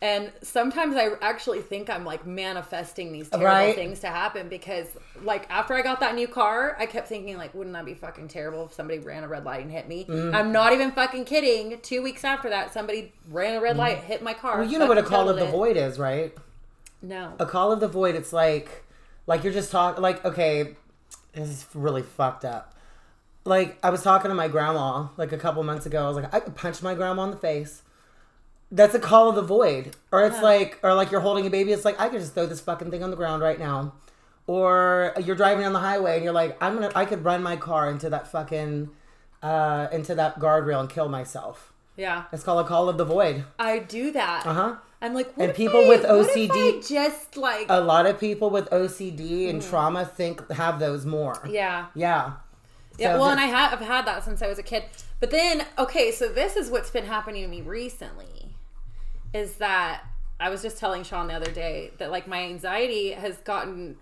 [0.00, 3.74] And sometimes I actually think I'm like manifesting these terrible Right.
[3.74, 4.86] things to happen because,
[5.24, 8.28] like, after I got that new car, I kept thinking, like, wouldn't that be fucking
[8.28, 10.04] terrible if somebody ran a red light and hit me?
[10.04, 10.32] Mm.
[10.32, 11.80] I'm not even fucking kidding.
[11.80, 14.54] Two weeks after that, somebody ran a red light, hit my car.
[14.54, 14.58] Mm.
[14.60, 15.50] Well, you know what a call of the it.
[15.50, 16.32] void is, right?
[17.02, 17.32] No.
[17.40, 18.14] A call of the void.
[18.14, 18.84] It's like,
[19.26, 20.00] like you're just talking.
[20.00, 20.76] Like, okay,
[21.32, 22.72] this is really fucked up.
[23.48, 26.04] Like I was talking to my grandma like a couple months ago.
[26.04, 27.82] I was like, I could punch my grandma in the face.
[28.70, 29.96] That's a call of the void.
[30.12, 30.42] Or it's Yeah.
[30.42, 31.72] like, or like you're holding a baby.
[31.72, 33.94] It's like I could just throw this fucking thing on the ground right now.
[34.46, 37.56] Or you're driving on the highway and you're like, I'm gonna, I could run my
[37.56, 38.90] car into that fucking,
[39.42, 41.72] uh, into that guardrail and kill myself.
[41.96, 42.24] Yeah.
[42.32, 43.44] It's called a call of the void.
[43.58, 44.46] I do that.
[44.46, 44.76] Uh huh.
[45.00, 48.68] I'm like, what And people I- with OCD just like, a lot of people with
[48.70, 49.50] OCD Mm.
[49.50, 51.36] and trauma think have those more.
[51.48, 51.86] yeah.
[51.94, 52.32] Yeah.
[52.98, 54.84] Yeah, well, and I have I've had that since I was a kid.
[55.20, 58.54] But then, okay, so this is what's been happening to me recently,
[59.32, 60.02] is that
[60.40, 63.96] I was just telling Sean the other day that like my anxiety has gotten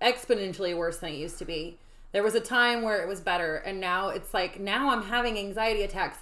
[0.00, 1.78] exponentially worse than it used to be.
[2.12, 5.38] There was a time where it was better, and now it's like now I'm having
[5.38, 6.18] anxiety attacks,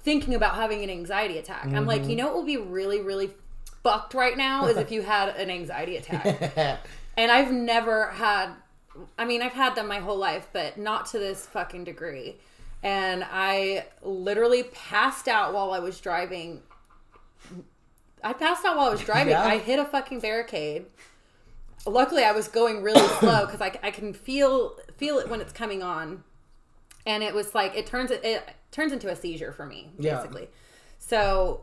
[0.00, 1.66] thinking about having an anxiety attack.
[1.66, 2.10] I'm like, Mm-hmm.
[2.10, 3.30] you know, what will be really, really
[3.84, 6.80] fucked right now is if you had an anxiety attack.
[7.16, 8.50] And I've never had,
[9.18, 12.36] I mean, I've had them my whole life, but not to this fucking degree.
[12.82, 16.62] And I literally passed out while I was driving.
[18.22, 19.32] I passed out while I was driving.
[19.32, 19.44] Yeah.
[19.44, 20.86] I hit a fucking barricade.
[21.86, 25.52] Luckily, I was going really slow because I, I can feel feel it when it's
[25.52, 26.24] coming on,
[27.06, 30.16] and it was like it turns it, it turns into a seizure for me Yeah.
[30.16, 30.48] basically.
[30.98, 31.62] So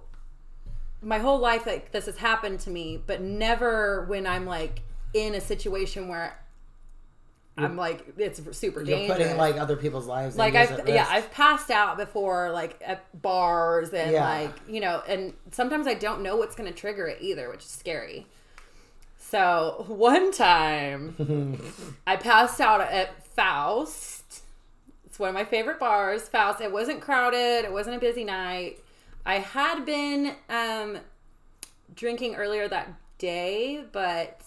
[1.01, 4.81] my whole life like this has happened to me but never when i'm like
[5.13, 6.35] in a situation where
[7.57, 10.35] i'm like it's super You're dangerous putting like other people's lives.
[10.37, 11.07] like I've yeah.
[11.09, 14.27] I've passed out before like at bars and Yeah.
[14.27, 17.69] like you know and sometimes I don't know what's gonna trigger it either which is
[17.71, 18.27] scary.
[19.17, 21.15] So one time
[22.07, 24.43] I passed out at Faust.
[25.05, 26.27] It's one of my favorite bars.
[26.29, 26.61] Faust.
[26.61, 27.65] It wasn't crowded.
[27.65, 28.79] It wasn't a busy night.
[29.25, 30.99] I had been um,
[31.95, 34.41] drinking earlier that day, but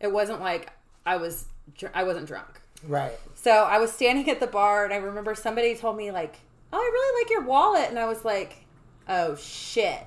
[0.00, 0.72] it wasn't like
[1.06, 1.46] I was.
[1.78, 2.60] Dr- I wasn't drunk.
[2.86, 3.18] right.
[3.34, 6.36] So I was standing at the bar, and I remember somebody told me like,
[6.72, 8.64] "Oh, I really like your wallet," and I was like,
[9.08, 10.02] "Oh shit!"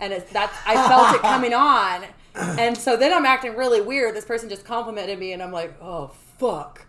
[0.00, 4.14] And it's that's I felt it coming on, and so then I'm acting really weird.
[4.16, 6.86] This person just complimented me, and I'm like, "Oh fuck!"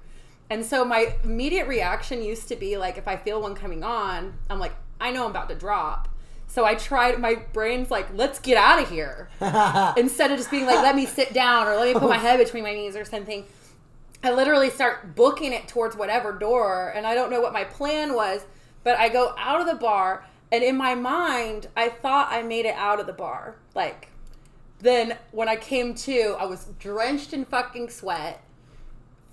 [0.50, 4.34] And so my immediate reaction used to be like, if I feel one coming on,
[4.50, 6.10] I'm like, I know I'm about to drop.
[6.48, 7.18] So I tried.
[7.20, 9.30] My brain's like, "Let's get out of here,"
[9.98, 12.38] instead of just being like, "Let me sit down" or "Let me put my head
[12.38, 13.46] between my knees" or something.
[14.24, 18.14] I literally start booking it towards whatever door, and I don't know what my plan
[18.14, 18.46] was,
[18.84, 22.66] but I go out of the bar, and in my mind, I thought I made
[22.66, 23.58] it out of the bar.
[23.76, 24.10] Like,
[24.80, 28.44] then when I came to, I was drenched in fucking sweat,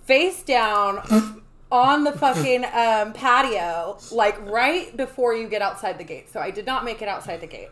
[0.06, 6.30] face down on the fucking um, patio, like right before you get outside the gate.
[6.32, 7.70] So I did not make it outside the gate.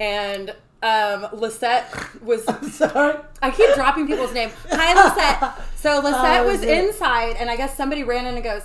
[0.00, 2.44] and um, Lisette was.
[2.74, 3.16] Sorry.
[3.42, 4.50] I keep dropping people's name.
[4.70, 5.54] Hi, Lisette.
[5.76, 6.68] So Lisette Oh, was it?
[6.84, 8.62] inside, and I guess somebody ran in and goes,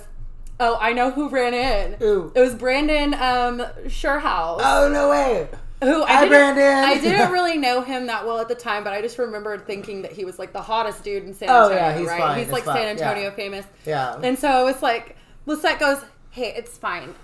[0.60, 1.94] "Oh, I know who ran in.
[1.98, 2.32] Who?
[2.34, 5.48] It was Brandon um, Surehouse." Oh no way.
[5.82, 6.84] who I Hi, didn't, Brandon.
[6.84, 10.02] I didn't really know him that well at the time, but I just remembered thinking
[10.02, 12.20] that he was like the hottest dude in San Antonio, Oh, yeah, he's right?
[12.20, 13.30] fine, He's it's like fine, San Antonio yeah.
[13.34, 13.66] famous.
[13.84, 14.18] Yeah.
[14.22, 15.98] And so it was like, Lisette goes,
[16.30, 17.14] "Hey, it's fine.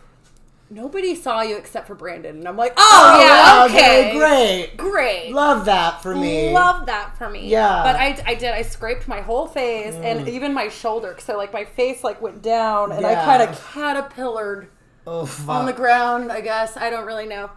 [0.72, 4.76] Nobody saw you except for Brandon." And I'm like, "Oh, oh yeah, okay, Great.
[4.76, 6.52] great." Love that for me.
[6.52, 7.48] Love that for me.
[7.48, 7.82] Yeah.
[7.82, 8.52] But I, I did.
[8.52, 10.28] I scraped my whole face and mm.
[10.28, 11.16] even my shoulder.
[11.18, 14.68] So like my face like went down and I kind of caterpillared
[15.06, 16.32] Oh on the ground.
[16.32, 17.50] I guess I don't really know.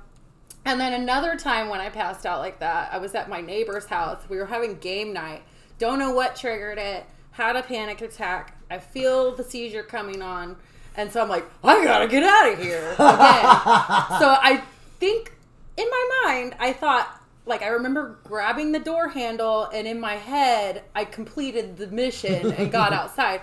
[0.65, 3.85] And then another time when I passed out like that, I was at my neighbor's
[3.85, 4.23] house.
[4.27, 5.43] We were having game night.
[5.77, 7.05] Don't know what triggered it.
[7.31, 8.57] Had a panic attack.
[8.71, 10.57] I feel the seizure coming on.
[10.97, 12.97] And so I'm like, I gotta get out of here again.
[12.97, 14.61] so I
[14.99, 15.33] think
[15.77, 20.15] in my mind, I thought, like, I remember grabbing the door handle, and in my
[20.15, 23.41] head, I completed the mission and got outside.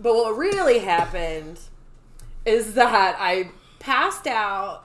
[0.00, 1.60] But what really happened
[2.44, 4.84] is that I passed out,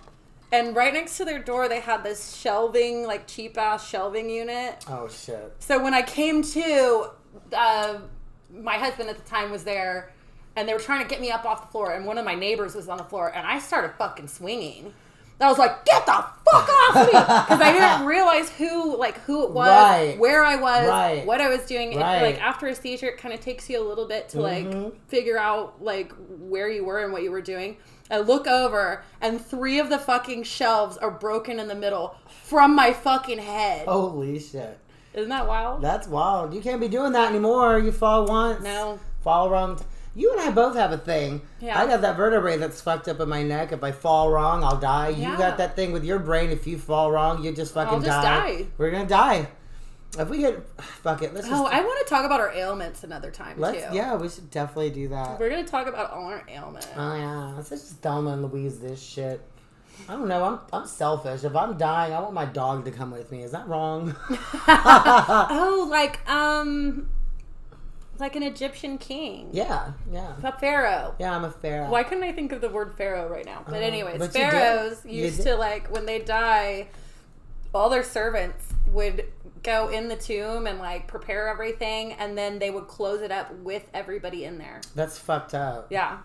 [0.51, 4.85] and right next to their door, they had this shelving, like cheap ass shelving unit.
[4.87, 5.55] Oh shit.
[5.59, 7.09] So when I came to,
[7.53, 7.97] uh,
[8.53, 10.13] my husband at the time was there,
[10.58, 12.36] and they were trying to get me up off the floor, and one of my
[12.36, 14.93] neighbors was on the floor, and I started fucking swinging.
[15.39, 19.43] I was like, "Get the fuck off me!" Because I didn't realize who, like, who
[19.43, 20.18] it was, Right.
[20.18, 21.26] where I was, Right.
[21.28, 21.91] what I was doing.
[21.93, 24.66] And, like after a seizure, it kind of takes you a little bit to like
[24.66, 24.93] Mhm.
[25.08, 27.78] figure out like where you were and what you were doing.
[28.10, 32.74] I look over, and three of the fucking shelves are broken in the middle from
[32.74, 33.88] my fucking head.
[33.88, 34.80] Holy shit.
[35.14, 35.82] Isn't that wild?
[35.84, 36.51] That's wild.
[36.53, 37.78] You can't be doing that anymore.
[37.78, 38.64] You fall once.
[38.64, 38.97] No.
[39.24, 39.78] Fall wrong.
[40.18, 41.43] You and I both have a thing.
[41.59, 41.80] Yeah.
[41.80, 43.72] I got that vertebrae that's fucked up in my neck.
[43.72, 45.09] If I fall wrong, I'll die.
[45.09, 45.32] Yeah.
[45.32, 46.49] You got that thing with your brain.
[46.49, 48.57] If you fall wrong, you just fucking just die.
[48.61, 48.65] die.
[48.80, 49.47] We're gonna die.
[50.18, 53.03] If we get fuck it, let's just Oh, I want to talk about our ailments
[53.03, 53.76] another time too.
[53.93, 55.39] yeah, we should definitely do that.
[55.39, 56.88] We're gonna talk about all our ailments.
[56.95, 59.39] Oh yeah, let's just Thelma and Louise this shit.
[60.09, 60.43] I don't know.
[60.43, 61.43] I'm I'm selfish.
[61.43, 63.43] If I'm dying, I want my dog to come with me.
[63.43, 64.15] Is that wrong?
[64.30, 67.09] oh, like um,
[68.20, 71.15] like an Egyptian king, yeah, yeah, a pharaoh.
[71.20, 71.36] yeah.
[71.36, 71.89] I'm a pharaoh.
[71.89, 73.63] Why couldn't I think of the word pharaoh right now?
[73.65, 76.88] But Uh, anyways, but pharaohs used to like when they die,
[77.74, 79.26] all their servants would
[79.63, 83.53] go in the tomb and like prepare everything, and then they would close it up
[83.59, 84.82] with everybody in there.
[84.95, 85.88] That's fucked up.
[85.89, 86.20] Yeah,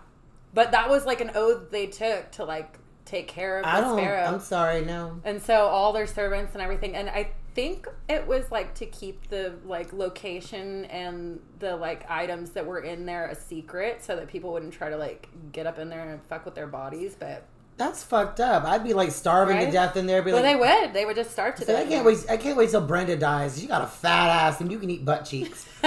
[0.53, 3.95] but that was like an oath they took to like take care of I this
[3.99, 4.25] pharaoh.
[4.25, 4.85] I'm sorry.
[4.85, 5.19] No.
[5.23, 9.29] and so all their servants and everything and i think it was like to keep
[9.29, 14.27] the like location and the like items that were in there a secret so that
[14.27, 17.43] people wouldn't try to like get up in there and fuck with their bodies but
[17.77, 18.63] That's fucked up.
[18.65, 20.21] I'd be like starving to death in there.
[20.21, 22.25] Be well like, they would they would just starve to Say, I can't wait.
[22.29, 23.59] I can't wait till Brenda dies.
[23.61, 25.65] You got a fat ass, and you can eat butt cheeks.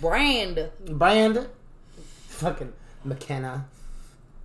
[0.00, 1.48] brand Brand,
[2.28, 2.72] fucking
[3.04, 3.66] McKenna.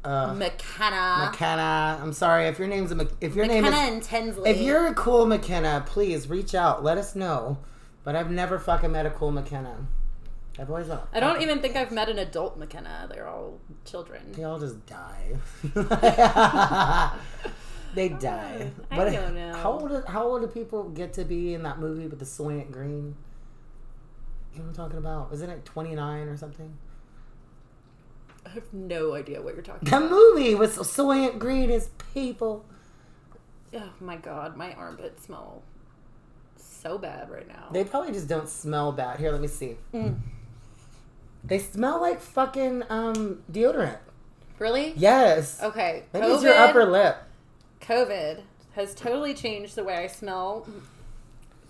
[0.04, 1.99] Uh, mckenna McKenna.
[2.01, 4.88] I'm sorry if your name's a if your name mckenna is and tinsley if you're
[4.88, 6.84] a cool McKenna, please reach out.
[6.84, 7.58] Let us know.
[8.04, 9.88] But I've never fucking met a cool McKenna.
[10.60, 10.89] I've always.
[10.89, 14.60] uh, i don't even think i've met an adult mckenna they're all children They all
[14.60, 15.36] just die.
[17.95, 18.72] they die.
[18.91, 19.56] I But don't know.
[19.56, 19.89] How old?
[19.89, 23.16] do- How old do people get to be in that movie with the Soylent Green?
[24.54, 25.30] You know what I'm talking about?
[25.34, 26.78] Isn't it 29 or something?
[28.54, 32.64] I have no idea what you're talking That about movie with Soylent Green is people.
[33.74, 35.64] oh my god my armpits smell
[36.58, 39.18] so bad right now They probably just don't smell bad.
[39.20, 39.78] Here, let me see.
[39.93, 40.18] Mm.
[41.43, 43.99] They smell like fucking um deodorant.
[44.60, 45.62] really Yes.
[45.64, 47.18] Okay, Maybe it's your upper lip.
[47.82, 48.41] COVID
[48.76, 50.68] has totally changed the way I smell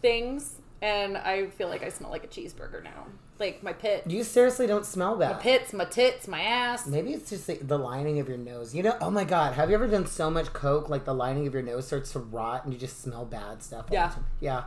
[0.02, 3.06] things, and I feel like I smell like a cheeseburger now.
[3.40, 5.38] Like my pit, You seriously don't smell bad.
[5.38, 6.86] my pits, my tits, my ass.
[6.88, 8.76] Maybe it's just the, the lining of your nose.
[8.76, 11.48] You know, oh my god, have you ever done so much coke like the lining
[11.48, 13.88] of your nose starts to rot and you just smell bad stuff?
[13.92, 14.12] Yeah.
[14.40, 14.66] yeah,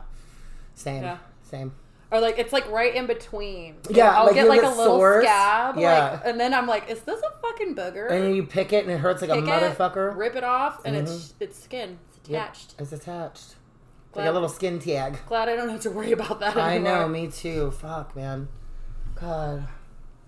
[0.75, 1.17] same, Yeah.
[1.43, 1.73] same.
[2.11, 3.75] Or like it's like right in between.
[3.89, 5.23] Yeah, I'll like get like a little sores.
[5.25, 5.77] scab.
[5.77, 6.11] Yeah.
[6.11, 8.09] like, and then I'm like, is this a fucking booger?
[8.09, 9.47] And you pick it and it hurts like a Pick it,
[9.77, 10.15] motherfucker.
[10.15, 11.33] rip it off, and it's Mhm.
[11.41, 11.99] it's skin.
[12.21, 12.75] It's Yep, attached.
[12.79, 13.55] It's attached.
[14.15, 15.19] Like a little skin tag.
[15.27, 16.57] Glad I don't have to worry about that.
[16.57, 17.01] I anymore.
[17.01, 17.71] know, me too.
[17.71, 18.47] Fuck, man.
[19.15, 19.67] God.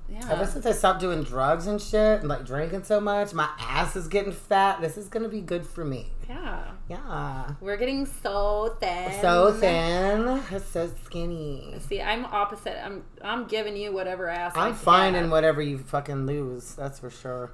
[0.08, 0.28] Yeah.
[0.30, 3.96] Ever since I stopped doing drugs and shit and like drinking so much, my ass
[3.96, 4.82] is getting fat.
[4.82, 6.12] This is gonna be good for me.
[6.28, 6.72] yeah.
[6.90, 7.52] Yeah.
[7.62, 9.22] We're getting so thin.
[9.22, 10.42] So thin.
[10.60, 11.76] So skinny.
[11.88, 12.84] See, I'm opposite.
[12.84, 14.54] I'm I'm giving you whatever ass.
[14.56, 15.32] I'm can finding get.
[15.32, 16.74] whatever you fucking lose.
[16.74, 17.52] That's for sure.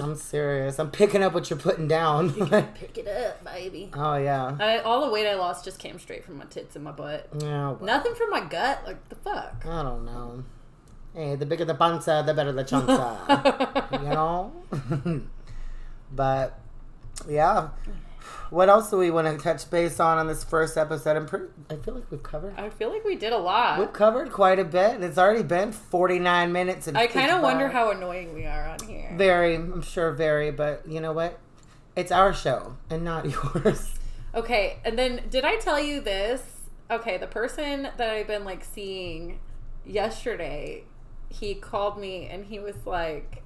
[0.00, 0.78] I'm serious.
[0.78, 2.32] I'm picking up what you're putting down.
[2.74, 3.90] Pick it up, baby.
[3.94, 4.56] oh yeah.
[4.60, 7.28] I, all the weight I lost just came straight from my tits and my butt.
[7.40, 7.70] Yeah.
[7.70, 8.82] well, Nothing from my gut.
[8.86, 9.64] Like the fuck.
[9.66, 10.44] I don't know.
[11.14, 13.90] Hey, the bigger the panza, the better the chanza.
[14.02, 14.52] you know?
[16.12, 16.60] but
[17.28, 17.70] yeah.
[18.50, 21.16] What else do we want to touch base on on this first episode?
[21.16, 21.46] I'm pretty.
[21.68, 22.54] I feel like we've covered.
[22.56, 23.78] I feel like we did a lot.
[23.78, 25.02] We've covered quite a bit.
[25.02, 26.86] It's already been 49 minutes.
[26.86, 29.12] And I kind of wonder how annoying we are on here.
[29.16, 30.50] Very, I'm sure, very.
[30.50, 31.38] But you know what?
[31.96, 33.94] It's our show and not yours.
[34.34, 36.42] Okay, and then did I tell you this?
[36.90, 39.40] Okay, the person that I've been like seeing
[39.84, 40.84] yesterday,
[41.30, 43.42] he called me and he was like,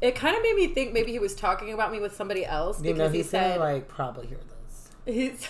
[0.00, 2.82] it kind of made me think maybe he was talking about me with somebody else
[2.82, 4.88] You know, because he gonna said like probably hear this.
[5.14, 5.48] he's,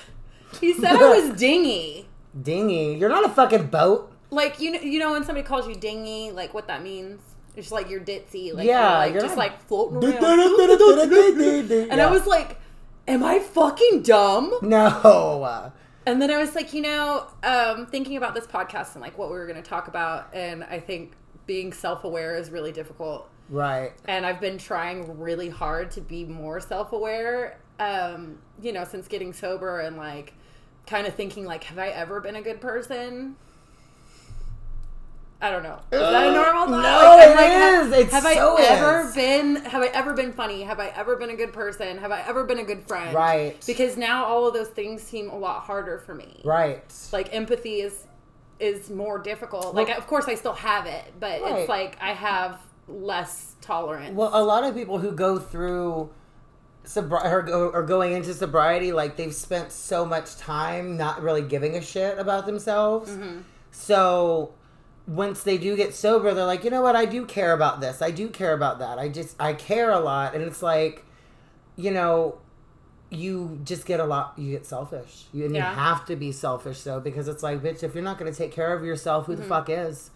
[0.60, 2.06] he said I was dingy.
[2.42, 4.12] Dingy, you're not a fucking boat.
[4.30, 7.20] Like you know, you know when somebody calls you dingy, like what that means.
[7.56, 11.70] It's just like you're ditzy, like Yeah, you're, like just not- like floating around.
[11.90, 12.00] and.
[12.00, 12.58] I was like,
[13.08, 15.72] "Am I fucking dumb?" no.
[16.06, 19.28] And then I was like, you know, um, thinking about this podcast and like what
[19.30, 21.12] we were going to talk about, and I think
[21.46, 23.28] being self-aware is really difficult.
[23.50, 23.92] Right.
[24.06, 29.32] And I've been trying really hard to be more self-aware, um, you know, since getting
[29.32, 30.32] sober and like
[30.86, 33.34] kind of thinking like, have I ever been a good person?
[35.42, 35.78] I don't know.
[35.90, 36.82] Is that a normal thought?
[36.82, 37.98] No, Like, it I'm is.
[37.98, 39.14] It's have so I ever is.
[39.14, 39.56] been?
[39.64, 40.62] Have I ever been funny?
[40.64, 41.96] Have I ever been a good person?
[41.96, 43.14] Have I ever been a good friend?
[43.14, 43.56] Right.
[43.66, 46.42] Because now all of those things seem a lot harder for me.
[46.44, 46.82] Right.
[47.12, 48.06] Like empathy is
[48.58, 49.74] is more difficult.
[49.74, 51.60] Like Well- of course I still have it, but Right.
[51.60, 54.16] it's like I have less tolerance.
[54.16, 56.10] Well, a lot of people who go through
[56.84, 61.42] sobri- or, go, or going into sobriety, like they've spent so much time not really
[61.42, 63.10] giving a shit about themselves.
[63.10, 63.40] Mm-hmm.
[63.70, 64.54] So
[65.06, 66.96] once they do get sober, they're like, you know what?
[66.96, 68.02] I do care about this.
[68.02, 68.98] I do care about that.
[68.98, 71.04] I just I care a lot, and it's like,
[71.76, 72.38] you know.
[73.12, 74.34] You just get a lot.
[74.36, 75.68] You get selfish, you, and Yeah.
[75.68, 78.38] you have to be selfish though, because it's like, bitch, if you're not going to
[78.38, 79.48] take care of yourself, who the mm-hmm.
[79.48, 80.10] fuck is?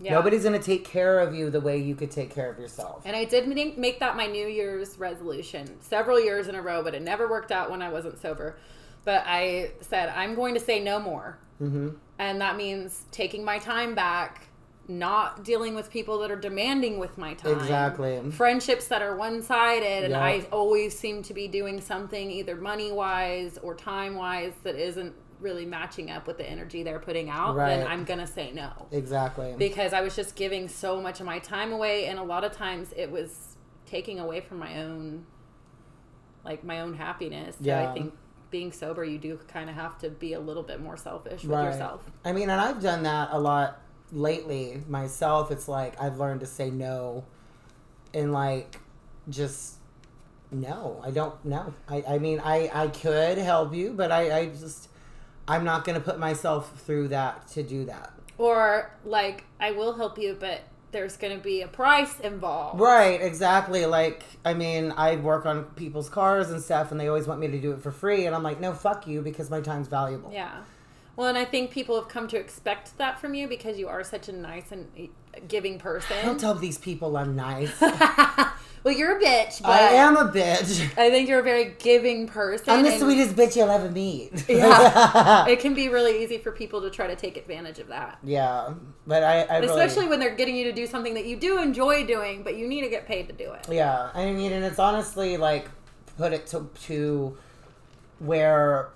[0.00, 0.12] Yeah.
[0.12, 3.02] Nobody's going to take care of you the way you could take care of yourself.
[3.04, 6.94] and I did make that my New Year's resolution several years in a row, but
[6.94, 8.56] it never worked out when I wasn't sober.
[9.04, 13.58] But I said I'm going to say no more, hmm and that means taking my
[13.58, 14.48] time back,
[14.88, 17.58] not dealing with people that are demanding with my time.
[17.60, 18.20] Exactly.
[18.32, 20.16] friendships that are one sided, and.
[20.16, 25.14] I always seem to be doing something either money wise or time wise that isn't
[25.40, 28.86] really matching up with the energy they're putting out, then I'm gonna say no.
[28.90, 29.54] Exactly.
[29.58, 32.52] Because I was just giving so much of my time away, and a lot of
[32.52, 35.24] times it was taking away from my own,
[36.44, 37.56] like my own happiness.
[37.56, 37.90] So Yeah.
[37.90, 38.14] I think
[38.50, 41.52] being sober, you do kind of have to be a little bit more selfish with
[41.52, 41.64] Right.
[41.64, 42.10] yourself.
[42.24, 43.80] I mean, and I've done that a lot
[44.10, 45.50] lately myself.
[45.50, 47.24] It's like I've learned to say no
[48.14, 48.80] and like
[49.28, 49.76] just
[50.50, 51.00] no.
[51.04, 51.74] I don't know.
[51.88, 54.88] I, I mean, I, I could help you, but I, I just,
[55.48, 58.12] I'm not going to put myself through that to do that.
[58.36, 60.60] Or like, I will help you, but
[60.92, 62.80] there's going to be a price involved.
[62.80, 63.86] Right, exactly.
[63.86, 67.48] Like, I mean, I work on people's cars and stuff, and they always want me
[67.48, 68.26] to do it for free.
[68.26, 70.30] And I'm like, no, fuck you, because my time's valuable.
[70.32, 70.60] Yeah.
[71.16, 74.04] Well, and I think people have come to expect that from you because you are
[74.04, 75.08] such a nice and
[75.48, 76.16] giving person.
[76.24, 77.72] Don't tell these people I'm nice.
[78.84, 80.82] well, you're a bitch, but I am a bitch.
[80.96, 82.70] I think you're a very giving person.
[82.70, 84.44] I'm the sweetest bitch you'll ever meet.
[84.48, 85.46] Yeah.
[85.48, 88.18] it can be really easy for people to try to take advantage of that.
[88.22, 88.74] yeah,
[89.06, 91.58] but I, I really, Especially when they're getting you to do something that you do
[91.58, 93.66] enjoy doing, but you need to get paid to do it.
[93.70, 94.10] yeah.
[94.14, 95.68] I mean, and it's honestly like
[96.16, 97.36] put it to to
[98.18, 98.90] where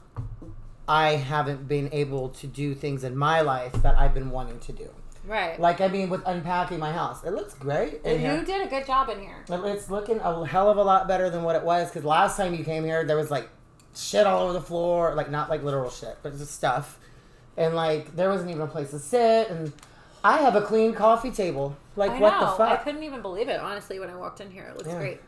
[0.88, 4.72] I haven't been able to do things in my life that I've been wanting to
[4.72, 4.90] do.
[5.26, 5.58] Right.
[5.60, 8.00] Like I mean, with unpacking my house, it looks great.
[8.04, 8.42] you here.
[8.44, 9.44] did a good job in here.
[9.48, 12.54] It's looking a hell of a lot better than what it was because last time
[12.54, 13.48] you came here, there was like
[13.94, 16.98] shit all over the floor, like not like literal shit, but just stuff,
[17.56, 19.48] and like there wasn't even a place to sit.
[19.48, 19.72] And
[20.24, 21.76] I have a clean coffee table.
[21.94, 22.40] Like I what know.
[22.40, 22.80] the fuck?
[22.80, 24.64] I couldn't even believe it, honestly, when I walked in here.
[24.64, 24.98] It looks Yeah.
[24.98, 25.20] great.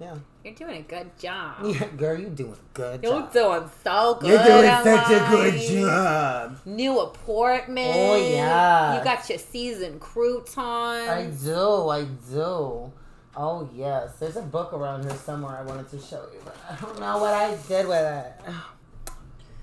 [0.00, 0.14] Yeah.
[0.42, 1.56] You're doing a good job.
[1.64, 3.32] yeah, girl, you're doing a good You're job.
[3.32, 4.28] doing so good.
[4.30, 6.58] You're doing such a good job.
[6.64, 7.92] New apartment.
[7.94, 8.98] Oh, yeah.
[8.98, 11.08] You got your seasoned croutons.
[11.08, 12.92] I do, I do.
[13.36, 16.74] Oh yes, there's a book around here somewhere I wanted to show you, but I
[16.80, 18.32] don't know what I did with it.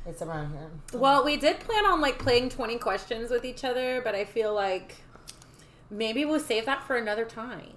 [0.06, 1.00] It's around here.
[1.00, 4.54] Well, we did plan on like playing 20 questions with each other, but I feel
[4.54, 4.96] like
[5.90, 7.74] maybe we'll save that for another time.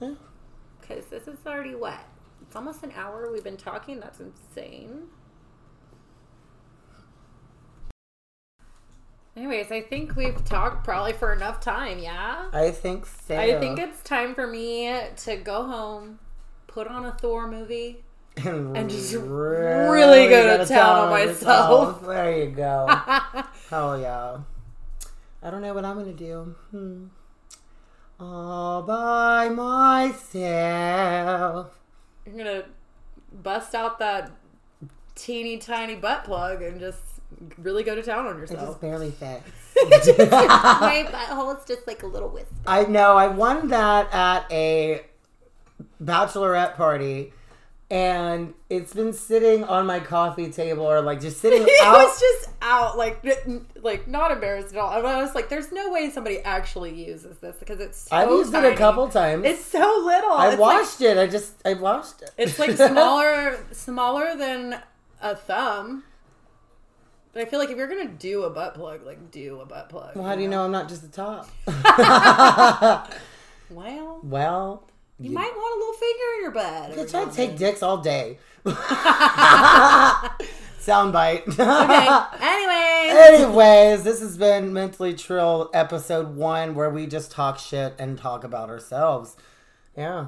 [0.00, 0.14] Yeah
[0.86, 2.00] because this is already what?
[2.42, 4.00] It's almost an hour we've been talking.
[4.00, 5.04] That's insane.
[9.36, 12.46] Anyways, I think we've talked probably for enough time, yeah?
[12.54, 13.36] I think so.
[13.36, 16.18] I think it's time for me to go home,
[16.66, 18.02] put on a Thor movie,
[18.38, 22.02] and, and just really, really go to town on myself.
[22.06, 22.86] There you go.
[23.70, 24.38] Hell yeah.
[25.42, 26.54] I don't know what I'm going to do.
[26.70, 27.04] Hmm.
[28.18, 30.24] All by myself.
[32.24, 32.64] You're gonna
[33.42, 34.30] bust out that
[35.14, 36.98] teeny tiny butt plug and just
[37.58, 38.68] really go to town on It yourself.
[38.68, 39.42] just barely fits.
[39.90, 42.52] My butthole is just like a little wisp.
[42.66, 43.16] I know.
[43.16, 45.02] I won that at a
[46.02, 47.32] bachelorette party,
[47.90, 51.92] and it's been sitting on my coffee table or like just sitting It out.
[52.04, 53.24] was just out, like,
[53.80, 54.90] like not embarrassed at all.
[54.90, 58.52] I was like, "There's no way somebody actually uses this because it's so I've used
[58.54, 59.44] it a couple times.
[59.44, 60.32] It's so little.
[60.32, 61.16] I it's like, washed it.
[61.16, 62.30] I just I washed it.
[62.36, 64.80] it's like smaller, smaller than
[65.22, 66.02] a thumb.
[67.32, 69.90] But I feel like if you're gonna do a butt plug, like do a butt
[69.90, 70.16] plug.
[70.16, 71.48] well, how do you know I'm not just the top?
[73.68, 74.84] Well, well,
[75.18, 76.90] you might want a little finger in your butt.
[76.90, 78.38] every bitch, I now take dicks all day.
[80.86, 81.48] Soundbite.
[81.48, 82.08] Okay.
[82.46, 88.16] Anyways, Anyways, this has been Mentally Trill episode one where we just talk shit and
[88.16, 89.36] talk about ourselves.
[89.96, 90.26] Yeah.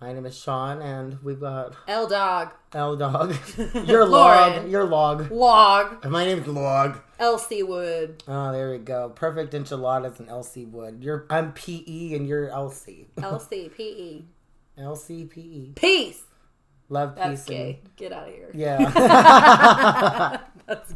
[0.00, 3.34] My name is Sean and we've got L dog L Dog.
[3.86, 4.68] Your log.
[4.68, 5.30] Your log.
[5.30, 7.00] log My name's Log.
[7.18, 9.08] Elsie Wood Oh, there we go.
[9.10, 10.98] Perfect enchiladas and LC Wood.
[11.02, 13.06] You're I'm PE and you're LC.
[13.22, 14.24] Elsie P E
[14.78, 15.74] LCPE.
[15.76, 16.22] peace.
[16.90, 17.48] Love That's peace.
[17.48, 17.80] and- gay.
[17.96, 18.50] Get out of here.
[18.52, 20.40] Yeah.